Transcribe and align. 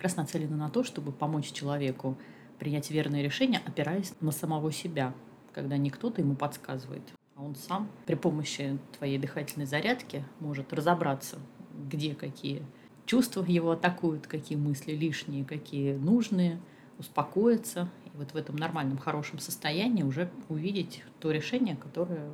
как 0.00 0.04
раз 0.04 0.16
нацелена 0.16 0.56
на 0.56 0.70
то, 0.70 0.82
чтобы 0.82 1.12
помочь 1.12 1.52
человеку 1.52 2.16
принять 2.58 2.90
верное 2.90 3.20
решение, 3.20 3.60
опираясь 3.66 4.14
на 4.22 4.30
самого 4.30 4.72
себя, 4.72 5.12
когда 5.52 5.76
не 5.76 5.90
кто-то 5.90 6.22
ему 6.22 6.36
подсказывает, 6.36 7.02
а 7.36 7.42
он 7.42 7.54
сам 7.54 7.90
при 8.06 8.14
помощи 8.14 8.78
твоей 8.96 9.18
дыхательной 9.18 9.66
зарядки 9.66 10.24
может 10.38 10.72
разобраться, 10.72 11.38
где 11.90 12.14
какие 12.14 12.62
чувства 13.04 13.44
его 13.44 13.72
атакуют, 13.72 14.26
какие 14.26 14.56
мысли 14.56 14.92
лишние, 14.92 15.44
какие 15.44 15.92
нужные, 15.92 16.58
успокоиться 16.98 17.90
и 18.06 18.16
вот 18.16 18.32
в 18.32 18.36
этом 18.36 18.56
нормальном, 18.56 18.96
хорошем 18.96 19.38
состоянии 19.38 20.02
уже 20.02 20.30
увидеть 20.48 21.04
то 21.18 21.30
решение, 21.30 21.76
которое 21.76 22.30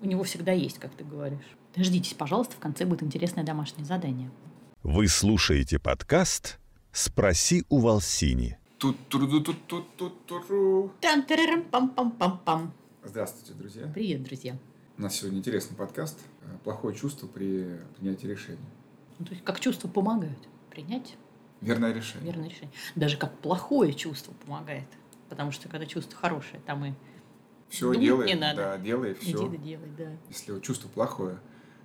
у 0.00 0.06
него 0.06 0.22
всегда 0.22 0.52
есть, 0.52 0.78
как 0.78 0.92
ты 0.92 1.02
говоришь. 1.02 1.56
Дождитесь, 1.74 2.14
пожалуйста, 2.14 2.54
в 2.54 2.60
конце 2.60 2.86
будет 2.86 3.02
интересное 3.02 3.42
домашнее 3.42 3.84
задание. 3.84 4.30
Вы 4.84 5.08
слушаете 5.08 5.80
подкаст 5.80 6.60
«Спроси 7.00 7.64
у 7.68 7.78
Волсини». 7.78 8.58
Там-тарарам-пам-пам-пам-пам. 11.00 12.72
Здравствуйте, 13.04 13.52
друзья. 13.54 13.86
Привет, 13.94 14.24
друзья. 14.24 14.58
У 14.98 15.02
нас 15.02 15.14
сегодня 15.14 15.38
интересный 15.38 15.76
подкаст 15.76 16.18
«Плохое 16.64 16.96
чувство 16.96 17.28
при 17.28 17.78
принятии 17.96 18.26
решения». 18.26 18.58
Ну, 19.20 19.26
то 19.26 19.30
есть 19.30 19.44
как 19.44 19.60
чувства 19.60 19.86
помогают 19.86 20.48
принять 20.70 21.14
Верное 21.60 21.92
решение. 21.92 22.32
верное 22.32 22.48
решение. 22.48 22.72
Даже 22.96 23.16
как 23.16 23.32
плохое 23.38 23.94
чувство 23.94 24.32
помогает. 24.44 24.88
Потому 25.28 25.52
что 25.52 25.68
когда 25.68 25.86
чувство 25.86 26.18
хорошее, 26.18 26.60
там 26.66 26.84
и 26.84 26.94
Все 27.68 27.94
делай, 27.94 28.26
не 28.26 28.34
надо. 28.34 28.56
да, 28.56 28.76
делай 28.76 29.12
иди 29.12 29.34
все. 29.34 29.46
да 29.48 29.56
делай, 29.56 29.90
да. 29.96 30.10
Если 30.30 30.58
чувство 30.58 30.88
плохое, 30.88 31.38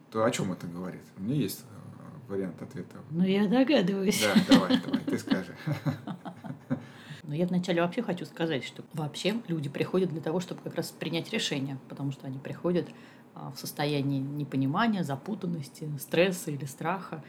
то 0.09 0.25
о 0.25 0.31
чем 0.31 0.51
это 0.53 0.65
говорит? 0.65 1.03
У 1.17 1.21
меня 1.21 1.35
есть 1.35 1.59
э, 1.69 1.92
вариант 2.27 2.61
ответа. 2.61 2.97
Ну, 3.11 3.23
я 3.23 3.47
догадываюсь. 3.47 4.21
Да, 4.21 4.55
давай, 4.55 4.81
давай, 4.81 5.01
ты 5.01 5.17
скажи. 5.17 5.55
Но 7.23 7.33
я 7.33 7.47
вначале 7.47 7.81
вообще 7.81 8.01
хочу 8.01 8.25
сказать, 8.25 8.63
что 8.63 8.83
вообще 8.93 9.35
люди 9.47 9.69
приходят 9.69 10.09
для 10.09 10.21
того, 10.21 10.39
чтобы 10.39 10.61
как 10.61 10.75
раз 10.75 10.91
принять 10.91 11.31
решение, 11.31 11.77
потому 11.87 12.11
что 12.11 12.27
они 12.27 12.37
приходят 12.37 12.87
а, 13.33 13.51
в 13.51 13.57
состоянии 13.57 14.19
непонимания, 14.19 15.03
запутанности, 15.03 15.89
стресса 15.99 16.51
или 16.51 16.65
страха. 16.65 17.23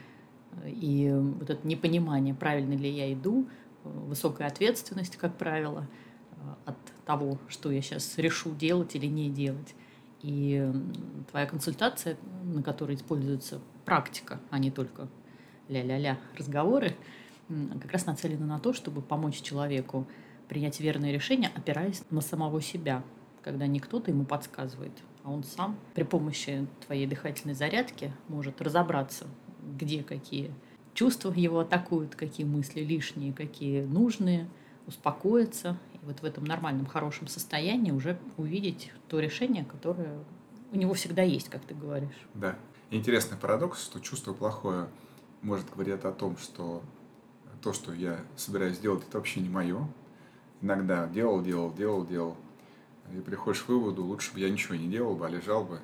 И 0.66 1.10
вот 1.12 1.48
это 1.48 1.66
непонимание, 1.66 2.34
правильно 2.34 2.74
ли 2.74 2.90
я 2.90 3.12
иду, 3.12 3.48
высокая 3.84 4.48
ответственность, 4.48 5.16
как 5.16 5.36
правило, 5.36 5.86
э, 6.32 6.34
от 6.66 6.76
того, 7.04 7.38
что 7.48 7.70
я 7.70 7.82
сейчас 7.82 8.18
решу 8.18 8.54
делать 8.54 8.94
или 8.94 9.06
не 9.06 9.30
делать. 9.30 9.74
И 10.24 10.72
твоя 11.30 11.44
консультация, 11.44 12.16
на 12.44 12.62
которой 12.62 12.96
используется 12.96 13.60
практика, 13.84 14.40
а 14.48 14.58
не 14.58 14.70
только 14.70 15.06
ля-ля-ля 15.68 16.18
разговоры, 16.38 16.96
как 17.48 17.92
раз 17.92 18.06
нацелена 18.06 18.46
на 18.46 18.58
то, 18.58 18.72
чтобы 18.72 19.02
помочь 19.02 19.42
человеку 19.42 20.06
принять 20.48 20.80
верное 20.80 21.12
решение, 21.12 21.50
опираясь 21.54 22.02
на 22.08 22.22
самого 22.22 22.62
себя, 22.62 23.04
когда 23.42 23.66
не 23.66 23.80
кто-то 23.80 24.10
ему 24.10 24.24
подсказывает, 24.24 24.92
а 25.24 25.30
он 25.30 25.44
сам 25.44 25.78
при 25.92 26.04
помощи 26.04 26.66
твоей 26.86 27.06
дыхательной 27.06 27.54
зарядки 27.54 28.10
может 28.28 28.62
разобраться, 28.62 29.26
где 29.76 30.02
какие 30.02 30.54
чувства 30.94 31.34
его 31.34 31.60
атакуют, 31.60 32.14
какие 32.14 32.46
мысли 32.46 32.80
лишние, 32.80 33.34
какие 33.34 33.82
нужные, 33.82 34.48
успокоиться 34.86 35.78
вот 36.06 36.20
в 36.20 36.24
этом 36.24 36.44
нормальном, 36.44 36.86
хорошем 36.86 37.26
состоянии 37.26 37.90
уже 37.90 38.18
увидеть 38.36 38.92
то 39.08 39.20
решение, 39.20 39.64
которое 39.64 40.18
у 40.72 40.76
него 40.76 40.94
всегда 40.94 41.22
есть, 41.22 41.48
как 41.48 41.62
ты 41.64 41.74
говоришь. 41.74 42.26
Да. 42.34 42.56
Интересный 42.90 43.36
парадокс, 43.36 43.82
что 43.82 44.00
чувство 44.00 44.32
плохое 44.34 44.88
может 45.42 45.70
говорить 45.70 46.04
о 46.04 46.12
том, 46.12 46.36
что 46.36 46.82
то, 47.62 47.72
что 47.72 47.92
я 47.92 48.20
собираюсь 48.36 48.76
сделать, 48.76 49.04
это 49.08 49.16
вообще 49.16 49.40
не 49.40 49.48
мое. 49.48 49.88
Иногда 50.60 51.06
делал, 51.06 51.42
делал, 51.42 51.72
делал, 51.72 52.06
делал. 52.06 52.36
И 53.12 53.20
приходишь 53.20 53.62
к 53.62 53.68
выводу, 53.68 54.04
лучше 54.04 54.32
бы 54.32 54.40
я 54.40 54.50
ничего 54.50 54.74
не 54.74 54.88
делал 54.88 55.16
бы, 55.16 55.26
а 55.26 55.28
лежал 55.28 55.64
бы, 55.64 55.80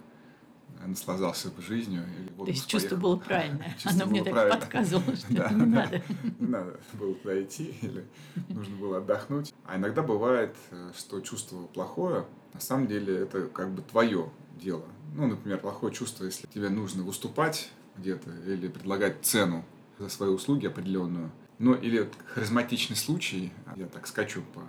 наслаждался 0.87 1.51
бы 1.51 1.63
жизнью. 1.63 2.05
То 2.39 2.47
есть 2.47 2.67
чувство 2.67 2.91
поехал. 2.91 3.03
было 3.03 3.17
правильное. 3.17 3.75
Чувство 3.83 4.03
Оно 4.03 4.07
мне 4.11 4.21
было 4.21 4.25
так 4.25 4.35
правильно. 4.35 4.57
подсказывало, 4.61 5.17
что 5.17 5.27
Да, 5.35 5.45
это 5.47 5.55
не 5.55 5.61
да. 5.61 5.67
надо. 5.67 6.03
Не 6.39 6.47
надо 6.47 6.81
было 6.95 7.15
туда 7.15 7.43
идти 7.43 7.75
или 7.83 8.05
нужно 8.49 8.77
было 8.77 8.99
отдохнуть. 8.99 9.53
А 9.65 9.77
иногда 9.77 10.03
бывает, 10.03 10.55
э, 10.71 10.93
что 10.97 11.21
чувство 11.21 11.67
плохое, 11.67 12.25
на 12.55 12.61
самом 12.61 12.87
деле 12.87 13.15
это 13.19 13.47
как 13.49 13.71
бы 13.71 13.83
твое 13.83 14.31
дело. 14.61 14.85
Ну, 15.15 15.27
например, 15.27 15.59
плохое 15.59 15.93
чувство, 15.93 16.25
если 16.25 16.47
тебе 16.47 16.69
нужно 16.69 17.03
выступать 17.03 17.71
где-то 17.97 18.31
или 18.47 18.69
предлагать 18.69 19.17
цену 19.23 19.65
за 19.99 20.09
свои 20.09 20.31
услуги 20.31 20.67
определенную. 20.67 21.31
Ну, 21.59 21.75
или 21.75 22.01
вот 22.01 22.13
харизматичный 22.27 22.97
случай, 22.97 23.53
я 23.77 23.87
так 23.87 24.07
скачу 24.07 24.43
по 24.55 24.63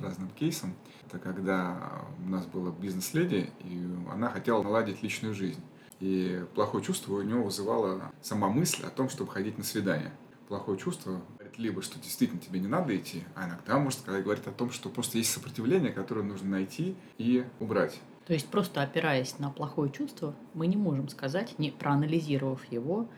разным 0.00 0.30
кейсам, 0.30 0.74
это 1.06 1.18
когда 1.18 2.02
у 2.24 2.28
нас 2.28 2.46
была 2.46 2.70
бизнес-леди, 2.70 3.50
и 3.60 3.88
она 4.10 4.30
хотела 4.30 4.62
наладить 4.62 5.02
личную 5.02 5.34
жизнь. 5.34 5.60
И 6.00 6.44
плохое 6.54 6.84
чувство 6.84 7.14
у 7.14 7.22
него 7.22 7.44
вызывала 7.44 8.12
сама 8.20 8.48
мысль 8.48 8.84
о 8.84 8.90
том, 8.90 9.08
чтобы 9.08 9.30
ходить 9.30 9.56
на 9.56 9.64
свидание. 9.64 10.12
Плохое 10.48 10.78
чувство 10.78 11.22
говорит 11.38 11.58
либо, 11.58 11.82
что 11.82 11.98
действительно 11.98 12.40
тебе 12.40 12.60
не 12.60 12.68
надо 12.68 12.96
идти, 12.96 13.24
а 13.34 13.48
иногда 13.48 13.78
может 13.78 14.04
говорить 14.04 14.46
о 14.46 14.52
том, 14.52 14.70
что 14.70 14.90
просто 14.90 15.18
есть 15.18 15.32
сопротивление, 15.32 15.92
которое 15.92 16.22
нужно 16.22 16.50
найти 16.50 16.96
и 17.18 17.44
убрать. 17.60 18.00
То 18.26 18.32
есть 18.32 18.48
просто 18.48 18.82
опираясь 18.82 19.38
на 19.38 19.50
плохое 19.50 19.90
чувство, 19.90 20.34
мы 20.52 20.66
не 20.66 20.76
можем 20.76 21.08
сказать, 21.08 21.58
не 21.58 21.70
проанализировав 21.70 22.64
его, 22.70 23.08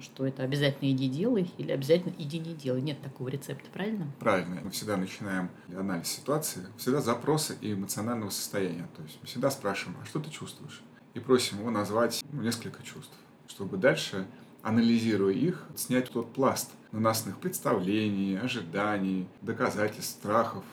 что 0.00 0.26
это 0.26 0.42
обязательно 0.42 0.90
иди 0.90 1.08
делай 1.08 1.50
или 1.58 1.72
обязательно 1.72 2.14
иди 2.18 2.38
не 2.38 2.54
делай. 2.54 2.80
Нет 2.80 3.00
такого 3.02 3.28
рецепта, 3.28 3.68
правильно? 3.72 4.06
Правильно. 4.18 4.60
Мы 4.62 4.70
всегда 4.70 4.96
начинаем 4.96 5.50
анализ 5.74 6.08
ситуации, 6.08 6.66
всегда 6.76 7.00
с 7.00 7.04
запроса 7.04 7.54
и 7.60 7.72
эмоционального 7.72 8.30
состояния. 8.30 8.88
То 8.96 9.02
есть 9.02 9.18
мы 9.20 9.26
всегда 9.26 9.50
спрашиваем, 9.50 9.98
а 10.02 10.06
что 10.06 10.20
ты 10.20 10.30
чувствуешь? 10.30 10.82
И 11.14 11.20
просим 11.20 11.60
его 11.60 11.70
назвать 11.70 12.24
ну, 12.32 12.42
несколько 12.42 12.82
чувств, 12.82 13.14
чтобы 13.46 13.76
дальше, 13.76 14.26
анализируя 14.62 15.32
их, 15.32 15.64
снять 15.76 16.10
тот 16.10 16.32
пласт 16.32 16.72
наносных 16.92 17.38
представлений, 17.38 18.36
ожиданий, 18.36 19.28
доказательств, 19.42 20.12
страхов. 20.12 20.64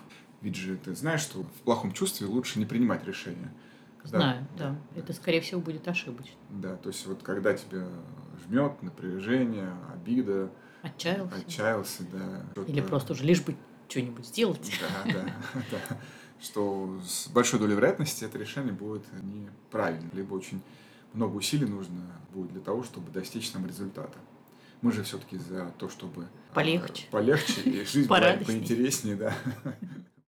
Ведь 0.41 0.55
же 0.55 0.77
ты 0.77 0.95
знаешь, 0.95 1.21
что 1.21 1.43
в 1.43 1.61
плохом 1.63 1.91
чувстве 1.91 2.27
лучше 2.27 2.59
не 2.59 2.65
принимать 2.65 3.05
решения. 3.05 3.53
Знаю, 4.03 4.45
да. 4.57 4.75
Это, 4.95 5.13
скорее 5.13 5.41
всего, 5.41 5.61
будет 5.61 5.87
ошибочно. 5.87 6.35
Да, 6.49 6.75
то 6.75 6.89
есть 6.89 7.05
вот 7.05 7.21
когда 7.23 7.53
тебя 7.53 7.87
жмет 8.45 8.81
напряжение, 8.81 9.73
обида, 9.93 10.49
Отчаялся. 10.81 11.35
отчаялся, 11.35 12.03
да. 12.11 12.63
Или 12.67 12.81
просто 12.81 13.13
уже 13.13 13.23
лишь 13.23 13.41
бы 13.41 13.55
что-нибудь 13.87 14.25
сделать. 14.25 14.71
Да, 15.05 15.11
да, 15.13 15.25
да. 15.71 15.97
Что 16.41 16.99
с 17.05 17.27
большой 17.27 17.59
долей 17.59 17.75
вероятности 17.75 18.23
это 18.25 18.37
решение 18.39 18.73
будет 18.73 19.03
неправильным, 19.21 20.09
либо 20.13 20.33
очень 20.33 20.61
много 21.13 21.35
усилий 21.35 21.67
нужно 21.67 22.01
будет 22.33 22.51
для 22.51 22.61
того, 22.61 22.83
чтобы 22.83 23.11
достичь 23.11 23.53
нам 23.53 23.67
результата. 23.67 24.17
Мы 24.81 24.91
же 24.91 25.03
все-таки 25.03 25.37
за 25.37 25.71
то, 25.77 25.89
чтобы 25.89 26.23
э, 26.23 26.53
Полегче. 26.55 27.05
полегче 27.11 27.61
и 27.61 27.85
жизнь 27.85 28.07
была 28.07 28.33
поинтереснее, 28.43 29.15
да. 29.15 29.35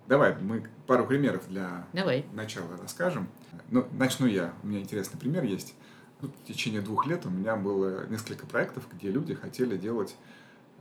Давай 0.08 0.36
мы 0.36 0.68
пару 0.86 1.06
примеров 1.06 1.48
для 1.48 1.88
Давай. 1.94 2.26
начала 2.34 2.68
расскажем. 2.82 3.30
Ну, 3.70 3.88
начну 3.94 4.26
я. 4.28 4.54
У 4.64 4.68
меня 4.68 4.80
интересный 4.80 5.20
пример 5.20 5.44
есть. 5.44 5.76
Ну, 6.22 6.30
в 6.30 6.48
течение 6.48 6.82
двух 6.82 7.08
лет 7.08 7.26
у 7.26 7.30
меня 7.30 7.56
было 7.56 8.06
несколько 8.08 8.46
проектов, 8.46 8.88
где 8.92 9.10
люди 9.10 9.34
хотели 9.34 9.78
делать 9.78 10.16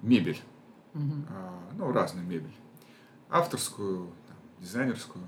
мебель. 0.01 0.41
А, 0.95 1.59
ну, 1.77 1.93
разную 1.93 2.27
мебель. 2.27 2.55
Авторскую, 3.31 4.11
там, 4.29 4.37
дизайнерскую, 4.61 5.25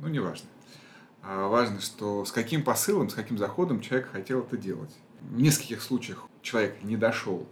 ну, 0.00 0.08
неважно. 0.08 0.48
А 1.22 1.48
важно, 1.48 1.80
что 1.80 2.24
с 2.24 2.32
каким 2.32 2.62
посылом, 2.62 3.08
с 3.08 3.14
каким 3.14 3.38
заходом 3.38 3.80
человек 3.80 4.10
хотел 4.10 4.40
это 4.40 4.56
делать. 4.56 4.94
В 5.20 5.40
нескольких 5.40 5.82
случаях 5.82 6.26
человек 6.42 6.82
не 6.82 6.96
дошел, 6.96 7.48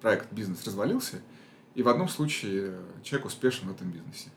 проект, 0.00 0.32
бизнес 0.32 0.64
развалился, 0.64 1.20
и 1.74 1.82
в 1.82 1.88
одном 1.88 2.08
случае 2.08 2.78
человек 3.02 3.26
успешен 3.26 3.68
в 3.68 3.72
этом 3.72 3.90
бизнесе. 3.90 4.28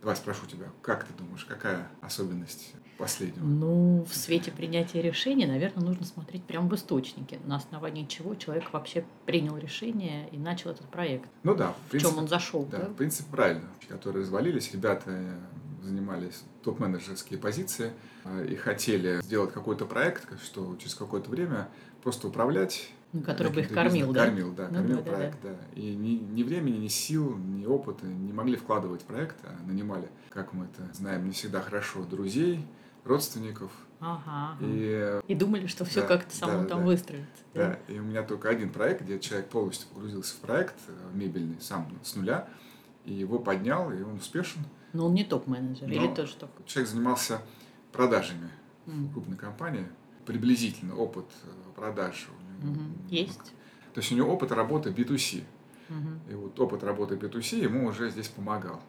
Давай 0.00 0.16
спрошу 0.16 0.46
тебя, 0.46 0.66
как 0.82 1.04
ты 1.04 1.12
думаешь, 1.14 1.44
какая 1.44 1.88
особенность 2.00 2.72
последнего? 2.98 3.44
Ну, 3.44 4.04
в 4.08 4.14
свете 4.14 4.50
принятия 4.52 5.02
решения, 5.02 5.46
наверное, 5.46 5.84
нужно 5.84 6.04
смотреть 6.06 6.44
прямо 6.44 6.68
в 6.68 6.74
источнике, 6.74 7.38
на 7.46 7.56
основании 7.56 8.04
чего 8.06 8.34
человек 8.36 8.72
вообще 8.72 9.04
принял 9.26 9.56
решение 9.56 10.28
и 10.30 10.38
начал 10.38 10.70
этот 10.70 10.86
проект. 10.88 11.28
Ну 11.42 11.54
да, 11.54 11.72
в 11.72 11.76
В 11.86 11.90
принципе, 11.90 12.10
чем 12.12 12.22
он 12.22 12.28
зашел, 12.28 12.64
Да, 12.66 12.78
да? 12.78 12.84
в 12.86 12.94
принципе, 12.94 13.28
правильно. 13.30 13.68
Которые 13.88 14.22
развалились, 14.22 14.72
ребята 14.72 15.34
занимались 15.82 16.42
топ-менеджерские 16.62 17.38
позиции 17.38 17.92
э, 18.24 18.46
и 18.46 18.54
хотели 18.56 19.20
сделать 19.22 19.52
какой-то 19.52 19.86
проект, 19.86 20.28
что 20.42 20.76
через 20.76 20.94
какое-то 20.94 21.30
время 21.30 21.68
просто 22.02 22.28
управлять. 22.28 22.90
Ну, 23.12 23.22
который 23.22 23.50
бы 23.52 23.60
их 23.60 23.72
кормил, 23.72 24.12
да? 24.12 24.26
Кормил, 24.26 24.52
да, 24.52 24.68
Ну 24.68 24.74
кормил 24.74 24.96
да, 24.98 25.02
да, 25.02 25.10
проект, 25.12 25.38
да. 25.42 25.56
И 25.74 25.94
ни, 25.94 26.16
ни 26.16 26.42
времени, 26.42 26.76
ни 26.76 26.88
сил, 26.88 27.36
ни 27.38 27.64
опыта 27.64 28.06
не 28.06 28.32
могли 28.34 28.56
вкладывать 28.56 29.02
в 29.02 29.04
проект, 29.06 29.36
а 29.44 29.56
нанимали, 29.66 30.08
как 30.28 30.52
мы 30.52 30.66
это 30.66 30.92
знаем, 30.92 31.24
не 31.24 31.32
всегда 31.32 31.60
хорошо, 31.62 32.04
друзей, 32.04 32.66
родственников, 33.04 33.72
Ага. 34.00 34.56
И, 34.60 35.20
И 35.26 35.34
думали, 35.34 35.66
что 35.66 35.84
все 35.84 36.02
Да, 36.02 36.06
как-то 36.06 36.36
само 36.36 36.62
да, 36.62 36.64
там 36.68 36.80
да. 36.80 36.86
выстроится. 36.86 37.42
да, 37.54 37.78
и 37.88 37.98
у 37.98 38.02
меня 38.04 38.22
только 38.22 38.48
один 38.48 38.70
проект, 38.70 39.02
где 39.02 39.18
человек 39.18 39.48
полностью 39.48 39.88
погрузился 39.88 40.36
в 40.36 40.38
проект 40.38 40.76
э, 40.86 40.92
мебельный 41.14 41.56
сам 41.60 41.88
с 42.04 42.14
нуля, 42.14 42.48
и 43.04 43.12
его 43.14 43.40
поднял, 43.40 43.90
и 43.90 44.00
он 44.02 44.16
успешен. 44.16 44.60
Но 44.92 45.06
он 45.06 45.14
не 45.14 45.24
топ-менеджер, 45.24 45.88
или 45.88 46.14
тоже 46.14 46.34
топ? 46.36 46.50
Человек 46.64 46.90
занимался 46.90 47.42
продажами 47.90 48.50
в 48.86 48.90
М. 48.92 49.08
крупной 49.10 49.36
компании, 49.36 49.88
приблизительно 50.26 50.94
опыт 50.94 51.26
э, 51.42 51.48
продаж. 51.74 52.28
У 52.62 52.66
него, 52.66 52.74
Мгм. 52.74 52.84
м, 52.84 53.06
Есть? 53.08 53.52
То 53.94 54.00
есть 54.00 54.12
у 54.12 54.14
него 54.14 54.32
опыт 54.32 54.52
работы 54.52 54.90
B2C. 54.90 55.44
Мгм. 55.88 56.20
И 56.30 56.34
вот 56.34 56.58
опыт 56.60 56.84
работы 56.84 57.16
B2C 57.16 57.62
ему 57.62 57.86
уже 57.86 58.10
здесь 58.10 58.28
помогал. 58.28 58.80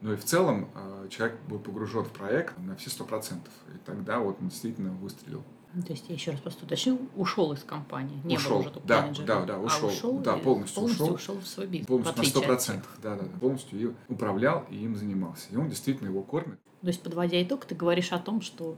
Ну 0.00 0.12
и 0.12 0.16
в 0.16 0.24
целом 0.24 0.68
э, 0.74 1.08
человек 1.10 1.38
был 1.48 1.58
погружен 1.58 2.04
в 2.04 2.10
проект 2.10 2.58
на 2.58 2.76
все 2.76 2.90
сто 2.90 3.04
процентов. 3.04 3.52
И 3.74 3.78
тогда 3.86 4.18
вот 4.18 4.36
он 4.40 4.48
действительно 4.48 4.90
выстрелил. 4.92 5.42
Ну, 5.74 5.82
То 5.82 5.92
есть, 5.92 6.04
я 6.08 6.14
еще 6.14 6.32
раз 6.32 6.40
просто 6.40 6.66
уточню, 6.66 6.98
ушел 7.16 7.52
из 7.54 7.62
компании, 7.62 8.20
не 8.24 8.36
Ушел, 8.36 8.58
был 8.58 8.66
уже 8.66 8.80
да, 8.84 9.10
да, 9.26 9.44
да, 9.46 9.54
а 9.54 9.58
ушел, 9.58 9.88
ушел 9.88 10.18
да, 10.18 10.36
и 10.36 10.42
полностью 10.42 10.82
ушел. 10.82 11.14
ушел 11.14 11.38
в 11.40 11.46
свой 11.46 11.66
бизнес. 11.66 11.86
Полностью 11.86 12.18
на 12.18 12.28
сто 12.28 12.42
процентов. 12.42 12.98
Да, 13.02 13.16
да, 13.16 13.22
да. 13.22 13.38
Полностью 13.38 13.80
и 13.80 13.94
управлял 14.12 14.66
и 14.70 14.76
им 14.76 14.96
занимался. 14.96 15.48
И 15.50 15.56
он 15.56 15.70
действительно 15.70 16.08
его 16.08 16.22
кормит. 16.22 16.58
То 16.82 16.88
есть, 16.88 17.02
подводя 17.02 17.42
итог, 17.42 17.64
ты 17.64 17.74
говоришь 17.74 18.12
о 18.12 18.18
том, 18.18 18.42
что 18.42 18.76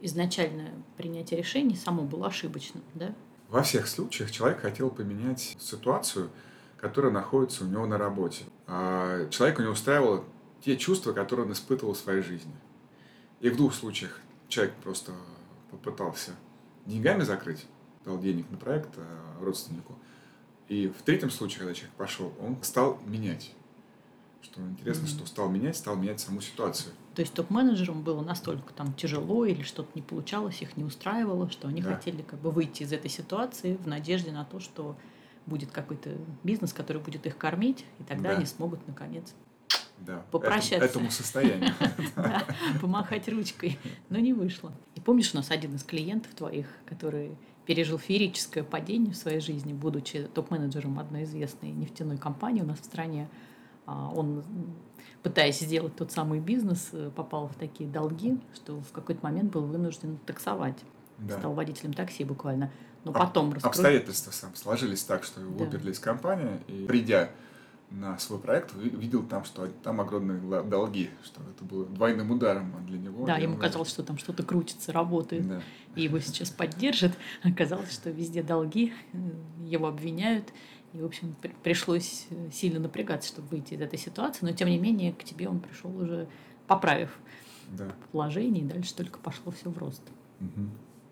изначальное 0.00 0.74
принятие 0.96 1.40
решений 1.40 1.74
само 1.74 2.02
было 2.02 2.28
ошибочным, 2.28 2.84
да? 2.94 3.14
Во 3.48 3.62
всех 3.62 3.88
случаях 3.88 4.30
человек 4.30 4.60
хотел 4.60 4.90
поменять 4.90 5.56
ситуацию, 5.58 6.30
которая 6.76 7.10
находится 7.10 7.64
у 7.64 7.66
него 7.66 7.86
на 7.86 7.96
работе. 7.96 8.44
А 8.66 9.26
человека 9.30 9.62
не 9.62 9.68
устраивало 9.68 10.24
те 10.62 10.76
чувства, 10.76 11.12
которые 11.12 11.46
он 11.46 11.52
испытывал 11.52 11.94
в 11.94 11.98
своей 11.98 12.20
жизни. 12.22 12.54
И 13.40 13.48
в 13.48 13.56
двух 13.56 13.74
случаях 13.74 14.20
человек 14.48 14.74
просто 14.82 15.12
попытался 15.70 16.32
деньгами 16.84 17.22
закрыть, 17.22 17.66
дал 18.04 18.18
денег 18.18 18.50
на 18.50 18.58
проект 18.58 18.90
а, 18.96 19.42
родственнику. 19.42 19.98
И 20.68 20.88
в 20.88 21.02
третьем 21.02 21.30
случае, 21.30 21.60
когда 21.60 21.74
человек 21.74 21.96
пошел, 21.96 22.34
он 22.40 22.62
стал 22.62 23.00
менять. 23.06 23.54
Что 24.40 24.60
интересно, 24.60 25.02
Мгм. 25.04 25.10
что 25.10 25.26
стал 25.26 25.48
менять, 25.50 25.76
стал 25.76 25.96
менять 25.96 26.20
саму 26.20 26.40
ситуацию. 26.40 26.92
То 27.14 27.22
есть 27.22 27.34
топ-менеджерам 27.34 28.02
было 28.02 28.22
настолько 28.22 28.72
там 28.72 28.92
тяжело 28.94 29.44
или 29.44 29.62
что-то 29.62 29.88
не 29.94 30.02
получалось, 30.02 30.62
их 30.62 30.76
не 30.76 30.84
устраивало, 30.84 31.50
что 31.50 31.66
они 31.68 31.82
Да. 31.82 31.94
хотели 31.96 32.22
как 32.22 32.38
бы 32.40 32.50
выйти 32.52 32.84
из 32.84 32.92
этой 32.92 33.10
ситуации 33.10 33.76
в 33.76 33.88
надежде 33.88 34.30
на 34.30 34.44
то, 34.44 34.60
что 34.60 34.96
будет 35.46 35.70
какой-то 35.72 36.10
бизнес, 36.44 36.72
который 36.72 37.02
будет 37.02 37.26
их 37.26 37.36
кормить, 37.36 37.84
и 37.98 38.04
тогда 38.04 38.30
Да. 38.30 38.36
они 38.36 38.46
смогут 38.46 38.86
наконец 38.86 39.34
Да, 40.00 40.24
Попрощаться. 40.30 40.76
Этому, 40.76 41.06
этому 41.06 41.10
состоянию. 41.10 41.74
помахать 42.80 43.28
ручкой. 43.28 43.78
Но 44.10 44.18
не 44.18 44.32
вышло. 44.32 44.72
И 44.94 45.00
помнишь, 45.00 45.32
у 45.34 45.36
нас 45.36 45.50
один 45.50 45.74
из 45.74 45.82
клиентов 45.82 46.32
твоих, 46.34 46.66
который 46.86 47.36
пережил 47.66 47.98
феерическое 47.98 48.62
падение 48.62 49.12
в 49.12 49.16
своей 49.16 49.40
жизни, 49.40 49.72
будучи 49.72 50.28
топ-менеджером 50.34 51.00
одной 51.00 51.24
известной 51.24 51.70
нефтяной 51.72 52.16
компании 52.16 52.62
у 52.62 52.64
нас 52.66 52.78
в 52.78 52.84
стране, 52.84 53.28
он, 53.92 54.38
м, 54.38 54.74
пытаясь 55.22 55.58
сделать 55.60 55.96
тот 55.96 56.12
самый 56.12 56.40
бизнес, 56.40 56.88
э, 56.92 57.10
попал 57.14 57.48
в 57.48 57.54
такие 57.54 57.88
долги, 57.88 58.38
что 58.54 58.80
в 58.80 58.92
какой-то 58.92 59.20
момент 59.24 59.52
был 59.52 59.62
вынужден 59.62 60.18
таксовать. 60.26 60.78
Да. 61.18 61.38
Стал 61.38 61.52
водителем 61.54 61.92
такси 61.94 62.24
буквально. 62.24 62.70
Но 63.04 63.10
Об- 63.12 63.18
потом 63.18 63.52
раскрой- 63.52 63.70
Обстоятельства 63.70 64.30
сам 64.30 64.54
сложились 64.54 65.02
так, 65.04 65.24
что 65.24 65.40
его 65.40 65.56
Да. 65.58 65.64
выперли 65.64 65.92
из 65.92 65.98
компании, 65.98 66.60
и 66.68 66.84
придя 66.86 67.30
на 67.90 68.18
свой 68.18 68.38
проект, 68.38 68.74
ви- 68.74 68.90
видел 68.90 69.22
там, 69.22 69.44
что 69.44 69.66
там 69.82 70.00
огромные 70.02 70.38
долги, 70.64 71.08
что 71.24 71.40
это 71.54 71.64
было 71.64 71.86
двойным 71.86 72.30
ударом 72.30 72.74
для 72.86 72.98
него. 72.98 73.24
Да, 73.24 73.38
ему 73.38 73.54
он- 73.54 73.60
казалось, 73.60 73.88
что 73.88 74.02
там 74.02 74.18
что-то 74.18 74.42
крутится, 74.42 74.92
работает. 74.92 75.48
Да. 75.48 75.62
и 75.96 76.02
его 76.02 76.20
сейчас 76.20 76.50
поддержит. 76.50 77.12
Оказалось, 77.42 77.92
что 77.92 78.10
везде 78.10 78.42
долги, 78.42 78.92
э, 79.14 79.18
его 79.64 79.88
обвиняют. 79.88 80.52
И, 80.94 80.98
в 81.00 81.04
общем, 81.04 81.34
при- 81.40 81.54
пришлось 81.62 82.26
э, 82.30 82.50
сильно 82.52 82.80
напрягаться, 82.80 83.28
чтобы 83.28 83.48
выйти 83.48 83.74
из 83.74 83.80
этой 83.80 83.98
ситуации. 83.98 84.44
Но, 84.46 84.52
тем 84.52 84.68
не 84.68 84.78
менее, 84.78 85.12
к 85.12 85.22
тебе 85.24 85.48
он 85.48 85.60
пришел 85.60 85.94
уже 85.96 86.28
поправив 86.66 87.10
Да. 87.72 87.92
положение, 88.12 88.64
и 88.64 88.66
дальше 88.66 88.94
только 88.94 89.18
пошло 89.18 89.52
все 89.52 89.70
в 89.70 89.78
рост. 89.78 90.02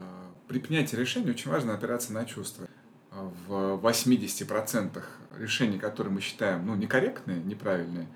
А, 0.00 0.31
При 0.49 0.58
принятии 0.61 0.96
решений 0.96 1.31
очень 1.31 1.50
важно 1.50 1.75
опираться 1.75 2.12
на 2.12 2.25
чувства. 2.25 2.67
А 3.11 3.31
В 3.49 3.78
80% 3.82 5.02
решений, 5.38 5.79
которые 5.79 6.12
мы 6.12 6.20
считаем 6.20 6.67
ну, 6.67 6.75
некорректные, 6.75 7.43
неправильные, 7.43 8.06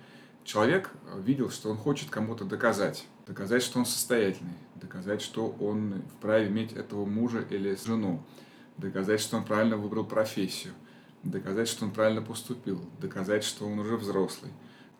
человек 0.44 0.90
видел, 1.18 1.50
что 1.50 1.70
он 1.70 1.76
хочет 1.76 2.10
кому-то 2.10 2.44
доказать. 2.44 3.06
Доказать, 3.26 3.62
что 3.62 3.78
он 3.78 3.86
состоятельный. 3.86 4.54
Доказать, 4.76 5.20
что 5.22 5.54
он 5.60 6.02
вправе 6.16 6.48
иметь 6.48 6.72
этого 6.72 7.04
мужа 7.04 7.44
или 7.50 7.74
жену. 7.76 8.22
Доказать, 8.78 9.20
что 9.20 9.36
он 9.36 9.44
правильно 9.44 9.76
выбрал 9.76 10.04
профессию. 10.04 10.72
Доказать, 11.22 11.68
что 11.68 11.84
он 11.84 11.90
правильно 11.90 12.22
поступил. 12.22 12.80
Доказать, 13.00 13.44
что 13.44 13.66
он 13.66 13.78
уже 13.78 13.96
взрослый. 13.96 14.52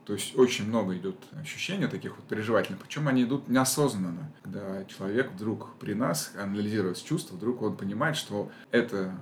То 0.05 0.15
есть 0.15 0.37
очень 0.37 0.67
много 0.67 0.97
идет 0.97 1.17
ощущений 1.41 1.87
таких 1.87 2.17
вот 2.17 2.27
переживательных, 2.27 2.81
причем 2.83 3.07
они 3.07 3.23
идут 3.23 3.49
неосознанно. 3.49 4.33
Когда 4.43 4.85
человек 4.87 5.31
вдруг 5.33 5.77
при 5.79 5.95
нас 5.95 6.33
анализирует 6.37 7.03
чувства, 7.03 7.37
вдруг 7.37 7.63
он 7.63 7.77
понимает, 7.77 8.17
что 8.17 8.51
это 8.71 9.15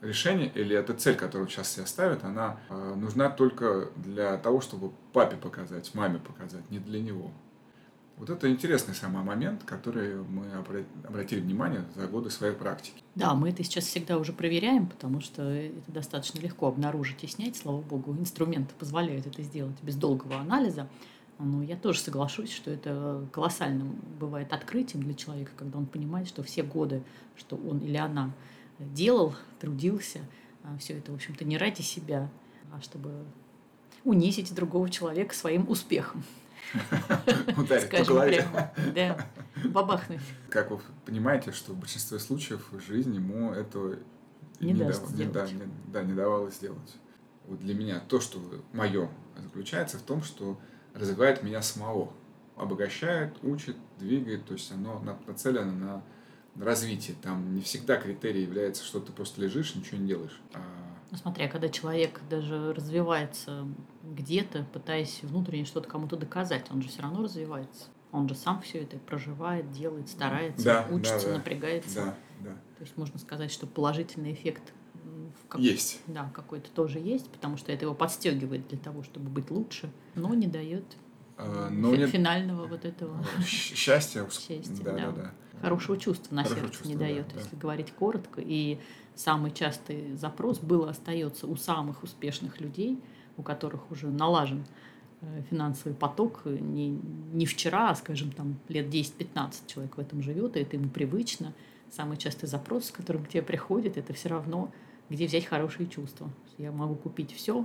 решение 0.00 0.50
или 0.54 0.76
эта 0.76 0.94
цель, 0.94 1.16
которую 1.16 1.48
сейчас 1.48 1.72
себе 1.72 1.86
ставит, 1.86 2.22
она 2.24 2.58
э, 2.68 2.94
нужна 2.96 3.30
только 3.30 3.88
для 3.96 4.36
того, 4.36 4.60
чтобы 4.60 4.92
папе 5.12 5.36
показать, 5.36 5.92
маме 5.94 6.18
показать, 6.18 6.70
не 6.70 6.78
для 6.78 7.00
него. 7.00 7.32
Вот 8.16 8.30
это 8.30 8.50
интересный 8.50 8.94
самый 8.94 9.22
момент, 9.22 9.62
который 9.64 10.16
мы 10.16 10.46
обра- 10.46 10.86
обратили 11.06 11.40
внимание 11.40 11.84
за 11.94 12.06
годы 12.06 12.30
своей 12.30 12.54
практики. 12.54 13.02
Да, 13.14 13.34
мы 13.34 13.50
это 13.50 13.62
сейчас 13.62 13.84
всегда 13.84 14.16
уже 14.16 14.32
проверяем, 14.32 14.86
потому 14.86 15.20
что 15.20 15.42
это 15.42 15.92
достаточно 15.92 16.38
легко 16.40 16.68
обнаружить 16.68 17.22
и 17.24 17.26
снять. 17.26 17.56
Слава 17.56 17.82
богу, 17.82 18.14
инструменты 18.16 18.74
позволяют 18.78 19.26
это 19.26 19.42
сделать 19.42 19.76
без 19.82 19.96
долгого 19.96 20.38
анализа. 20.38 20.88
Но 21.38 21.62
я 21.62 21.76
тоже 21.76 22.00
соглашусь, 22.00 22.50
что 22.50 22.70
это 22.70 23.28
колоссальным 23.32 24.00
бывает 24.18 24.54
открытием 24.54 25.02
для 25.02 25.12
человека, 25.12 25.50
когда 25.54 25.76
он 25.76 25.84
понимает, 25.84 26.26
что 26.28 26.42
все 26.42 26.62
годы, 26.62 27.02
что 27.36 27.56
он 27.56 27.80
или 27.80 27.98
она 27.98 28.32
делал, 28.78 29.34
трудился, 29.60 30.20
все 30.78 30.94
это, 30.94 31.12
в 31.12 31.14
общем-то, 31.16 31.44
не 31.44 31.58
ради 31.58 31.82
себя, 31.82 32.30
а 32.72 32.80
чтобы 32.80 33.12
унизить 34.04 34.54
другого 34.54 34.88
человека 34.88 35.34
своим 35.34 35.68
успехом. 35.68 36.24
Ударить 37.56 37.90
по 37.90 38.04
голове. 38.04 38.46
Да, 38.94 39.26
бабахнуть. 39.64 40.20
Как 40.50 40.70
вы 40.70 40.80
понимаете, 41.04 41.52
что 41.52 41.72
в 41.72 41.76
большинстве 41.78 42.18
случаев 42.18 42.66
в 42.70 42.80
жизни 42.80 43.16
ему 43.16 43.52
этого 43.52 43.96
Не 44.60 44.74
даст 44.74 45.00
дав- 45.02 45.10
сделать. 45.10 45.32
да, 45.32 45.46
не- 45.50 45.62
да, 45.92 46.02
не 46.02 46.12
давалось 46.12 46.54
сделать. 46.56 46.96
Вот 47.46 47.60
для 47.60 47.74
меня 47.74 48.00
то, 48.00 48.20
что 48.20 48.40
мое, 48.72 49.08
заключается 49.38 49.98
в 49.98 50.02
том, 50.02 50.22
что 50.22 50.58
развивает 50.94 51.42
меня 51.42 51.62
самого. 51.62 52.12
Обогащает, 52.56 53.34
учит, 53.42 53.76
двигает, 53.98 54.46
то 54.46 54.54
есть 54.54 54.72
оно 54.72 54.98
на- 55.00 55.18
нацелено 55.26 55.72
на 55.72 56.02
развитие. 56.64 57.14
Там 57.22 57.54
не 57.54 57.60
всегда 57.60 57.96
критерий 57.98 58.42
является, 58.42 58.82
что 58.82 58.98
ты 58.98 59.12
просто 59.12 59.42
лежишь, 59.42 59.74
ничего 59.74 59.98
не 59.98 60.08
делаешь. 60.08 60.40
А, 60.54 60.60
Ну, 61.10 61.16
смотря, 61.18 61.48
когда 61.48 61.68
человек 61.68 62.20
даже 62.28 62.72
развивается 62.72 63.66
где-то, 64.02 64.66
пытаясь 64.72 65.20
внутренне 65.22 65.64
что-то 65.64 65.88
кому-то 65.88 66.16
доказать, 66.16 66.66
он 66.70 66.82
же 66.82 66.88
все 66.88 67.02
равно 67.02 67.22
развивается. 67.22 67.84
Он 68.12 68.28
же 68.28 68.34
сам 68.34 68.60
все 68.62 68.78
это 68.82 68.98
проживает, 68.98 69.70
делает, 69.72 70.08
старается, 70.08 70.64
Да, 70.64 70.86
учится, 70.90 71.26
да, 71.26 71.32
да. 71.32 71.38
напрягается. 71.38 71.94
да, 71.96 72.14
да. 72.40 72.50
То 72.78 72.82
есть 72.84 72.96
можно 72.96 73.18
сказать, 73.18 73.50
что 73.52 73.66
положительный 73.66 74.32
эффект 74.32 74.72
как- 75.48 75.60
Есть. 75.60 76.00
Да, 76.08 76.30
какой-то 76.34 76.70
тоже 76.70 76.98
есть, 76.98 77.30
потому 77.30 77.56
что 77.56 77.70
это 77.72 77.84
его 77.84 77.94
подстегивает 77.94 78.66
для 78.68 78.78
того, 78.78 79.02
чтобы 79.02 79.28
быть 79.30 79.50
лучше, 79.50 79.90
но 80.14 80.34
не 80.34 80.46
дает 80.48 80.96
А, 81.36 81.68
фи- 81.68 81.74
но 81.74 81.94
нет 81.94 82.10
финального 82.10 82.66
вот 82.66 82.84
этого 82.84 83.22
счастья. 83.44 84.26
Счастья, 84.30 84.82
да, 84.82 84.92
да. 84.92 84.98
да, 84.98 85.12
да. 85.12 85.32
Хорошего 85.60 85.96
чувства 85.96 86.34
на 86.34 86.44
Хорошего 86.44 86.68
сердце 86.68 86.88
не 86.88 86.94
чувства, 86.94 86.98
да, 86.98 87.04
дает, 87.06 87.28
да. 87.34 87.40
если 87.40 87.56
говорить 87.56 87.92
коротко. 87.92 88.40
И 88.44 88.78
самый 89.14 89.50
частый 89.50 90.14
запрос 90.14 90.58
был 90.58 90.84
остается 90.84 91.46
у 91.46 91.56
самых 91.56 92.02
успешных 92.02 92.60
людей, 92.60 92.98
у 93.36 93.42
которых 93.42 93.90
уже 93.90 94.08
налажен 94.08 94.64
э, 95.20 95.42
финансовый 95.50 95.94
поток 95.94 96.42
не, 96.44 96.90
не 97.32 97.46
вчера, 97.46 97.90
а, 97.90 97.94
скажем, 97.94 98.30
там 98.30 98.56
лет 98.68 98.86
10-15 98.86 99.66
человек 99.66 99.96
в 99.96 100.00
этом 100.00 100.22
живет, 100.22 100.56
и 100.56 100.60
это 100.60 100.76
ему 100.76 100.88
привычно. 100.88 101.52
Самый 101.90 102.16
частый 102.16 102.48
запрос, 102.48 102.86
с 102.86 102.90
которым 102.90 103.24
к 103.24 103.28
тебе 103.28 103.42
приходит, 103.42 103.96
это 103.96 104.12
все 104.12 104.28
равно, 104.28 104.72
где 105.08 105.26
взять 105.26 105.46
хорошие 105.46 105.86
чувства. 105.86 106.28
Я 106.58 106.72
могу 106.72 106.96
купить 106.96 107.32
все, 107.32 107.64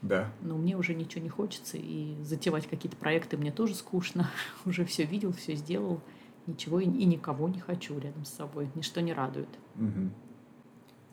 Да. 0.00 0.32
но 0.40 0.56
мне 0.56 0.76
уже 0.76 0.94
ничего 0.94 1.22
не 1.22 1.28
хочется, 1.28 1.76
и 1.76 2.16
затевать 2.22 2.66
какие-то 2.66 2.96
проекты 2.96 3.36
мне 3.36 3.52
тоже 3.52 3.74
скучно. 3.74 4.30
Уже 4.64 4.84
все 4.84 5.04
видел, 5.04 5.32
все 5.32 5.54
сделал, 5.54 6.00
ничего 6.48 6.80
и, 6.80 6.84
и 6.86 7.04
никого 7.04 7.48
не 7.48 7.60
хочу 7.60 7.98
рядом 7.98 8.24
с 8.24 8.30
собой, 8.30 8.68
ничто 8.74 9.00
не 9.00 9.12
радует. 9.12 9.48
Мгм. 9.76 10.12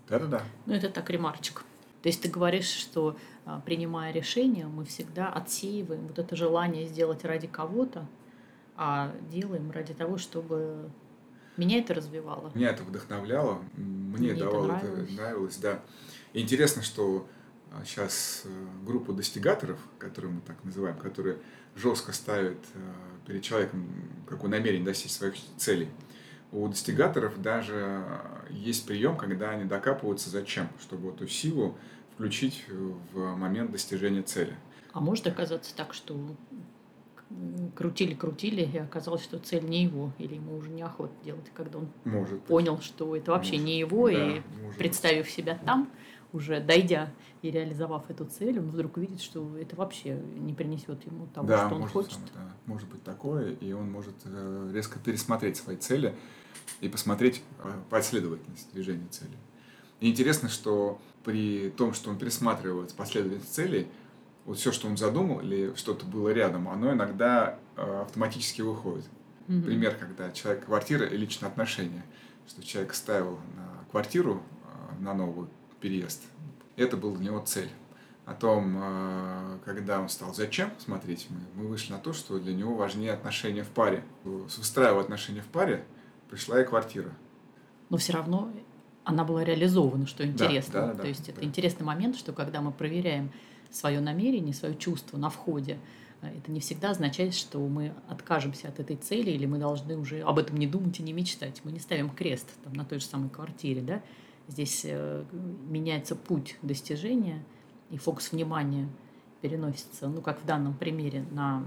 Да-да-да. 0.10 0.42
Ну, 0.66 0.74
это 0.74 0.90
так 0.90 1.10
ремарочка. 1.10 1.62
То 2.02 2.10
есть 2.10 2.22
ты 2.22 2.30
говоришь, 2.30 2.70
что 2.70 3.18
а, 3.46 3.60
принимая 3.62 4.12
решение, 4.14 4.68
мы 4.68 4.86
всегда 4.86 5.28
отсеиваем 5.30 6.08
вот 6.08 6.20
это 6.20 6.36
желание 6.36 6.86
сделать 6.88 7.26
ради 7.26 7.48
кого-то, 7.48 8.08
а 8.76 9.12
делаем 9.32 9.72
ради 9.72 9.94
того, 9.94 10.18
чтобы 10.18 10.90
Меня 11.58 11.80
это 11.80 11.94
развивало. 11.94 12.52
Меня 12.54 12.70
это 12.70 12.84
вдохновляло, 12.84 13.60
мне, 13.76 14.18
Мне 14.18 14.30
это 14.32 14.40
давало 14.46 14.68
нравилось. 14.68 15.10
это 15.10 15.22
нравилось, 15.22 15.58
да. 15.58 15.80
И 16.34 16.42
интересно, 16.42 16.82
что 16.84 17.28
сейчас 17.84 18.44
группа 18.86 19.12
достигаторов, 19.14 19.80
которые 19.98 20.34
мы 20.34 20.42
так 20.42 20.64
называем, 20.64 20.98
которые 20.98 21.38
жестко 21.76 22.14
ставят 22.14 22.58
э, 22.74 22.80
перед 23.28 23.44
человеком 23.44 23.88
какое 24.28 24.50
намерение 24.50 24.86
достичь 24.86 25.12
своих 25.12 25.36
целей. 25.58 25.90
У 26.52 26.68
достигаторов 26.68 27.42
даже 27.42 28.06
есть 28.50 28.86
прием, 28.86 29.18
когда 29.18 29.50
они 29.50 29.66
докапываются 29.66 30.30
зачем, 30.30 30.70
чтобы 30.80 31.10
эту 31.10 31.28
силу 31.28 31.78
включить 32.14 32.64
в 33.12 33.36
момент 33.36 33.72
достижения 33.72 34.22
цели. 34.22 34.56
А 34.94 35.02
может 35.02 35.28
оказаться 35.28 35.76
так, 35.76 35.94
что 35.94 36.18
крутили-крутили, 37.76 38.62
и 38.62 38.78
оказалось, 38.78 39.24
что 39.24 39.40
цель 39.40 39.66
не 39.66 39.84
его, 39.84 40.14
или 40.20 40.36
ему 40.36 40.56
уже 40.58 40.70
неохота 40.70 41.14
делать, 41.24 41.52
когда 41.54 41.80
он 41.80 41.90
Может. 42.06 42.42
понял, 42.44 42.80
что 42.80 43.16
это 43.16 43.32
вообще 43.32 43.54
Может. 43.54 43.66
не 43.66 43.80
его, 43.80 44.10
Да, 44.10 44.38
и 44.38 44.42
представив 44.78 45.30
себя 45.30 45.60
там, 45.66 45.90
уже 46.36 46.60
дойдя 46.60 47.10
и 47.42 47.50
реализовав 47.50 48.10
эту 48.10 48.26
цель, 48.26 48.60
он 48.60 48.70
вдруг 48.70 48.98
видит, 48.98 49.22
что 49.22 49.58
это 49.58 49.76
вообще 49.78 50.20
не 50.36 50.54
принесет 50.54 51.06
ему 51.06 51.28
того, 51.28 51.48
да, 51.48 51.66
что 51.66 51.76
он 51.76 51.82
может, 51.82 51.94
хочет. 51.94 52.20
да, 52.34 52.54
может 52.66 52.90
быть 52.90 53.02
такое, 53.04 53.54
и 53.54 53.72
он 53.72 53.90
может 53.90 54.16
э, 54.26 54.72
резко 54.74 55.00
пересмотреть 55.00 55.56
свои 55.56 55.78
цели 55.78 56.14
и 56.82 56.90
посмотреть 56.90 57.42
э, 57.64 57.72
последовательность 57.90 58.72
движения 58.74 59.08
цели. 59.10 59.38
И 60.02 60.12
интересно, 60.12 60.50
что 60.50 61.00
при 61.24 61.70
том, 61.70 61.94
что 61.94 62.10
он 62.10 62.18
пересматривает 62.18 62.94
последовательность 62.94 63.54
целей, 63.54 63.88
вот 64.44 64.58
все, 64.58 64.74
что 64.74 64.88
он 64.88 64.98
задумал 64.98 65.40
или 65.40 65.74
что-то 65.76 66.06
было 66.06 66.30
рядом, 66.30 66.68
оно 66.68 66.92
иногда 66.92 67.58
э, 67.78 68.02
автоматически 68.02 68.62
выходит. 68.62 69.06
Мгм. 69.48 69.64
Пример, 69.64 69.96
когда 69.96 70.32
человек 70.32 70.66
квартира 70.66 71.06
и 71.06 71.16
личные 71.16 71.48
отношения, 71.48 72.04
что 72.46 72.62
человек 72.62 72.94
ставил 72.94 73.40
на 73.56 73.86
квартиру 73.90 74.44
на 75.00 75.14
новый 75.14 75.48
переезд, 75.86 76.24
это 76.78 76.98
была 76.98 77.16
для 77.16 77.26
него 77.26 77.40
цель. 77.46 77.70
О 78.26 78.34
том, 78.34 78.76
э, 78.76 79.60
когда 79.66 80.02
он 80.02 80.10
стал 80.10 80.34
зачем 80.34 80.72
смотреть, 80.80 81.28
мы, 81.30 81.42
мы 81.54 81.70
вышли 81.70 81.92
на 81.92 82.00
то, 82.00 82.12
что 82.12 82.40
для 82.40 82.56
него 82.56 82.74
важнее 82.74 83.12
отношения 83.14 83.64
в 83.64 83.68
паре. 83.68 84.04
Выстраивая 84.24 85.02
отношения 85.02 85.42
в 85.42 85.46
паре, 85.46 85.86
пришла 86.28 86.60
и 86.60 86.66
квартира. 86.66 87.12
Но 87.92 87.98
все 87.98 88.14
равно 88.14 88.52
она 89.04 89.24
была 89.24 89.44
реализована, 89.44 90.08
что 90.08 90.26
интересно. 90.26 90.74
да, 90.74 90.94
да, 90.94 91.02
То 91.04 91.08
есть 91.08 91.30
это 91.30 91.42
да. 91.42 91.46
интересный 91.46 91.86
момент, 91.86 92.16
что 92.16 92.34
когда 92.34 92.62
мы 92.62 92.72
проверяем 92.72 93.30
свое 93.70 94.00
намерение, 94.00 94.56
свое 94.56 94.76
чувство 94.76 95.18
на 95.20 95.30
входе, 95.30 95.78
э, 96.24 96.36
это 96.36 96.52
не 96.52 96.62
всегда 96.62 96.90
означает, 96.90 97.36
что 97.36 97.60
мы 97.60 97.94
откажемся 98.10 98.70
от 98.70 98.80
этой 98.80 98.96
цели 98.96 99.30
или 99.30 99.46
мы 99.46 99.60
должны 99.60 99.96
уже 100.00 100.22
об 100.22 100.40
этом 100.40 100.58
не 100.58 100.66
думать 100.66 101.00
и 101.00 101.04
не 101.04 101.14
мечтать. 101.14 101.62
Мы 101.64 101.72
не 101.72 101.80
ставим 101.80 102.10
крест 102.10 102.50
там, 102.64 102.74
на 102.74 102.86
той 102.86 102.98
же 102.98 103.06
самой 103.06 103.30
квартире. 103.30 103.82
Да? 103.82 104.02
Здесь 104.48 104.82
э, 104.84 105.24
меняется 105.68 106.16
путь 106.16 106.58
достижения, 106.62 107.44
и 107.90 107.98
фокус 107.98 108.32
внимания 108.32 108.88
переносится, 109.42 110.08
ну, 110.08 110.22
как 110.22 110.42
в 110.42 110.46
данном 110.46 110.74
примере, 110.74 111.26
на 111.32 111.64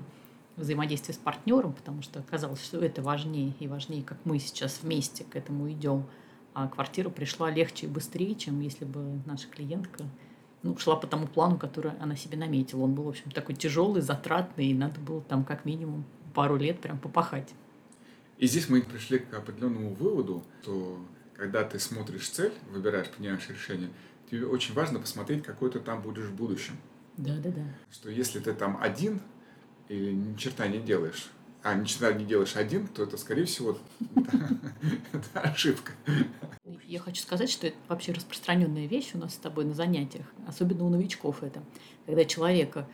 взаимодействие 0.56 1.14
с 1.14 1.18
партнером, 1.18 1.72
потому 1.72 2.02
что 2.02 2.20
оказалось, 2.20 2.62
что 2.64 2.78
это 2.80 3.02
важнее 3.02 3.54
и 3.60 3.68
важнее, 3.68 4.02
как 4.02 4.18
мы 4.24 4.38
сейчас 4.38 4.80
вместе 4.82 5.24
к 5.24 5.36
этому 5.36 5.70
идем. 5.70 6.04
А 6.54 6.66
квартира 6.66 7.08
пришла 7.08 7.50
легче 7.50 7.86
и 7.86 7.88
быстрее, 7.88 8.34
чем 8.34 8.60
если 8.60 8.84
бы 8.84 9.20
наша 9.26 9.48
клиентка 9.48 10.04
ну, 10.62 10.76
шла 10.76 10.96
по 10.96 11.06
тому 11.06 11.26
плану, 11.26 11.56
который 11.56 11.92
она 12.00 12.16
себе 12.16 12.36
наметила. 12.36 12.82
Он 12.82 12.94
был, 12.94 13.04
в 13.04 13.08
общем, 13.10 13.30
такой 13.30 13.54
тяжелый, 13.54 14.02
затратный, 14.02 14.66
и 14.66 14.74
надо 14.74 14.98
было 15.00 15.20
там 15.20 15.44
как 15.44 15.64
минимум 15.64 16.04
пару 16.34 16.56
лет 16.56 16.80
прям 16.80 16.98
попахать. 16.98 17.54
И 18.38 18.46
здесь 18.46 18.68
мы 18.68 18.82
пришли 18.82 19.18
к 19.18 19.34
определенному 19.34 19.94
выводу, 19.94 20.44
что 20.62 20.98
когда 21.38 21.62
ты 21.62 21.78
смотришь 21.78 22.28
цель, 22.28 22.52
выбираешь, 22.68 23.08
принимаешь 23.08 23.48
решение, 23.48 23.90
тебе 24.28 24.44
очень 24.44 24.74
важно 24.74 24.98
посмотреть, 24.98 25.44
какой 25.44 25.70
ты 25.70 25.78
там 25.78 26.02
будешь 26.02 26.24
в 26.24 26.34
будущем. 26.34 26.76
Да, 27.16 27.36
да, 27.36 27.50
да. 27.50 27.62
Что 27.92 28.10
если 28.10 28.40
ты 28.40 28.52
там 28.52 28.76
один 28.82 29.22
или 29.88 30.12
ни 30.12 30.36
черта 30.36 30.66
не 30.66 30.80
делаешь, 30.80 31.30
а 31.62 31.74
ни 31.74 31.84
черта 31.84 32.12
не 32.12 32.24
делаешь 32.24 32.56
один, 32.56 32.88
то 32.88 33.04
это, 33.04 33.16
скорее 33.16 33.44
всего, 33.44 33.78
ошибка. 35.32 35.92
Я 36.84 36.98
хочу 36.98 37.22
сказать, 37.22 37.50
что 37.50 37.68
это 37.68 37.76
вообще 37.86 38.12
распространенная 38.12 38.86
вещь 38.86 39.12
у 39.14 39.18
нас 39.18 39.34
с 39.34 39.38
тобой 39.38 39.64
на 39.64 39.74
занятиях, 39.74 40.26
особенно 40.46 40.84
у 40.84 40.88
новичков 40.88 41.44
это. 41.44 41.62
Когда 42.04 42.24
человека 42.24 42.88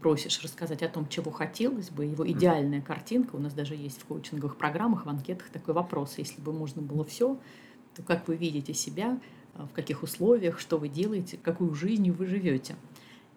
просишь 0.00 0.42
рассказать 0.42 0.82
о 0.82 0.88
том, 0.88 1.08
чего 1.08 1.30
хотелось 1.30 1.90
бы, 1.90 2.04
его 2.04 2.28
идеальная 2.30 2.80
картинка, 2.80 3.36
у 3.36 3.38
нас 3.38 3.52
даже 3.52 3.74
есть 3.74 4.00
в 4.00 4.04
коучинговых 4.04 4.56
программах, 4.56 5.06
в 5.06 5.08
анкетах 5.08 5.48
такой 5.48 5.74
вопрос, 5.74 6.18
если 6.18 6.40
бы 6.40 6.52
можно 6.52 6.82
было 6.82 7.04
все, 7.04 7.38
то 7.94 8.02
как 8.02 8.28
вы 8.28 8.36
видите 8.36 8.74
себя, 8.74 9.18
э, 9.54 9.64
в 9.64 9.74
каких 9.74 10.02
условиях, 10.02 10.60
что 10.60 10.78
вы 10.78 10.88
делаете, 10.88 11.38
какую 11.42 11.74
жизнью 11.74 12.14
вы 12.14 12.26
живете. 12.26 12.76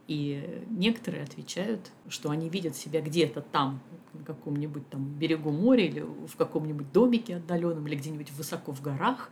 И 0.08 0.64
некоторые 0.70 1.24
отвечают, 1.24 1.92
что 2.08 2.32
они 2.32 2.50
видят 2.50 2.76
себя 2.76 3.00
где-то 3.00 3.42
там, 3.42 3.80
на 4.14 4.24
каком-нибудь 4.24 4.90
там 4.90 5.06
берегу 5.06 5.52
моря 5.52 5.86
или 5.86 6.02
в 6.02 6.36
каком-нибудь 6.36 6.92
домике 6.92 7.38
отдаленном 7.38 7.88
или 7.88 7.96
где-нибудь 7.96 8.32
высоко 8.32 8.72
в 8.72 8.82
горах, 8.82 9.30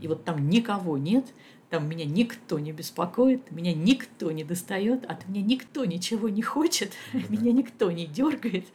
и 0.00 0.08
вот 0.08 0.24
там 0.24 0.48
никого 0.48 0.98
нет, 0.98 1.26
там 1.70 1.88
меня 1.88 2.04
никто 2.04 2.58
не 2.58 2.72
беспокоит, 2.72 3.50
меня 3.50 3.74
никто 3.74 4.30
не 4.30 4.44
достает, 4.44 5.04
от 5.04 5.28
меня 5.28 5.42
никто 5.42 5.84
ничего 5.84 6.28
не 6.28 6.42
хочет, 6.42 6.92
меня 7.28 7.52
никто 7.52 7.90
не 7.90 8.06
дергает. 8.06 8.66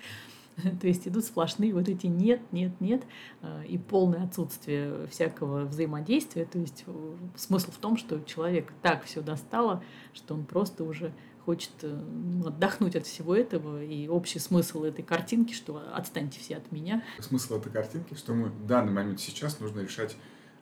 То 0.81 0.87
есть 0.87 1.07
идут 1.07 1.25
сплошные 1.25 1.73
вот 1.73 1.87
эти 1.87 2.07
нет, 2.07 2.41
нет, 2.51 2.79
нет 2.79 3.03
э, 3.41 3.65
и 3.67 3.77
полное 3.77 4.23
отсутствие 4.23 5.07
всякого 5.07 5.65
взаимодействия. 5.65 6.45
То 6.45 6.59
есть 6.59 6.83
э, 6.87 7.15
смысл 7.35 7.71
в 7.71 7.77
том, 7.77 7.97
что 7.97 8.19
человек 8.21 8.71
так 8.81 9.03
все 9.05 9.21
достало, 9.21 9.83
что 10.13 10.33
он 10.33 10.45
просто 10.45 10.83
уже 10.83 11.13
хочет 11.45 11.71
э, 11.81 11.87
ну, 11.87 12.47
отдохнуть 12.47 12.95
от 12.95 13.05
всего 13.05 13.35
этого. 13.35 13.83
И 13.83 14.07
общий 14.07 14.39
смысл 14.39 14.83
этой 14.83 15.03
картинки, 15.03 15.53
что 15.53 15.81
отстаньте 15.93 16.39
все 16.39 16.57
от 16.57 16.71
меня. 16.71 17.03
Смысл 17.19 17.57
этой 17.57 17.71
картинки, 17.71 18.13
что 18.13 18.33
мы 18.33 18.49
в 18.49 18.65
данный 18.65 18.91
момент 18.91 19.19
сейчас 19.19 19.59
нужно 19.59 19.81
решать 19.81 20.15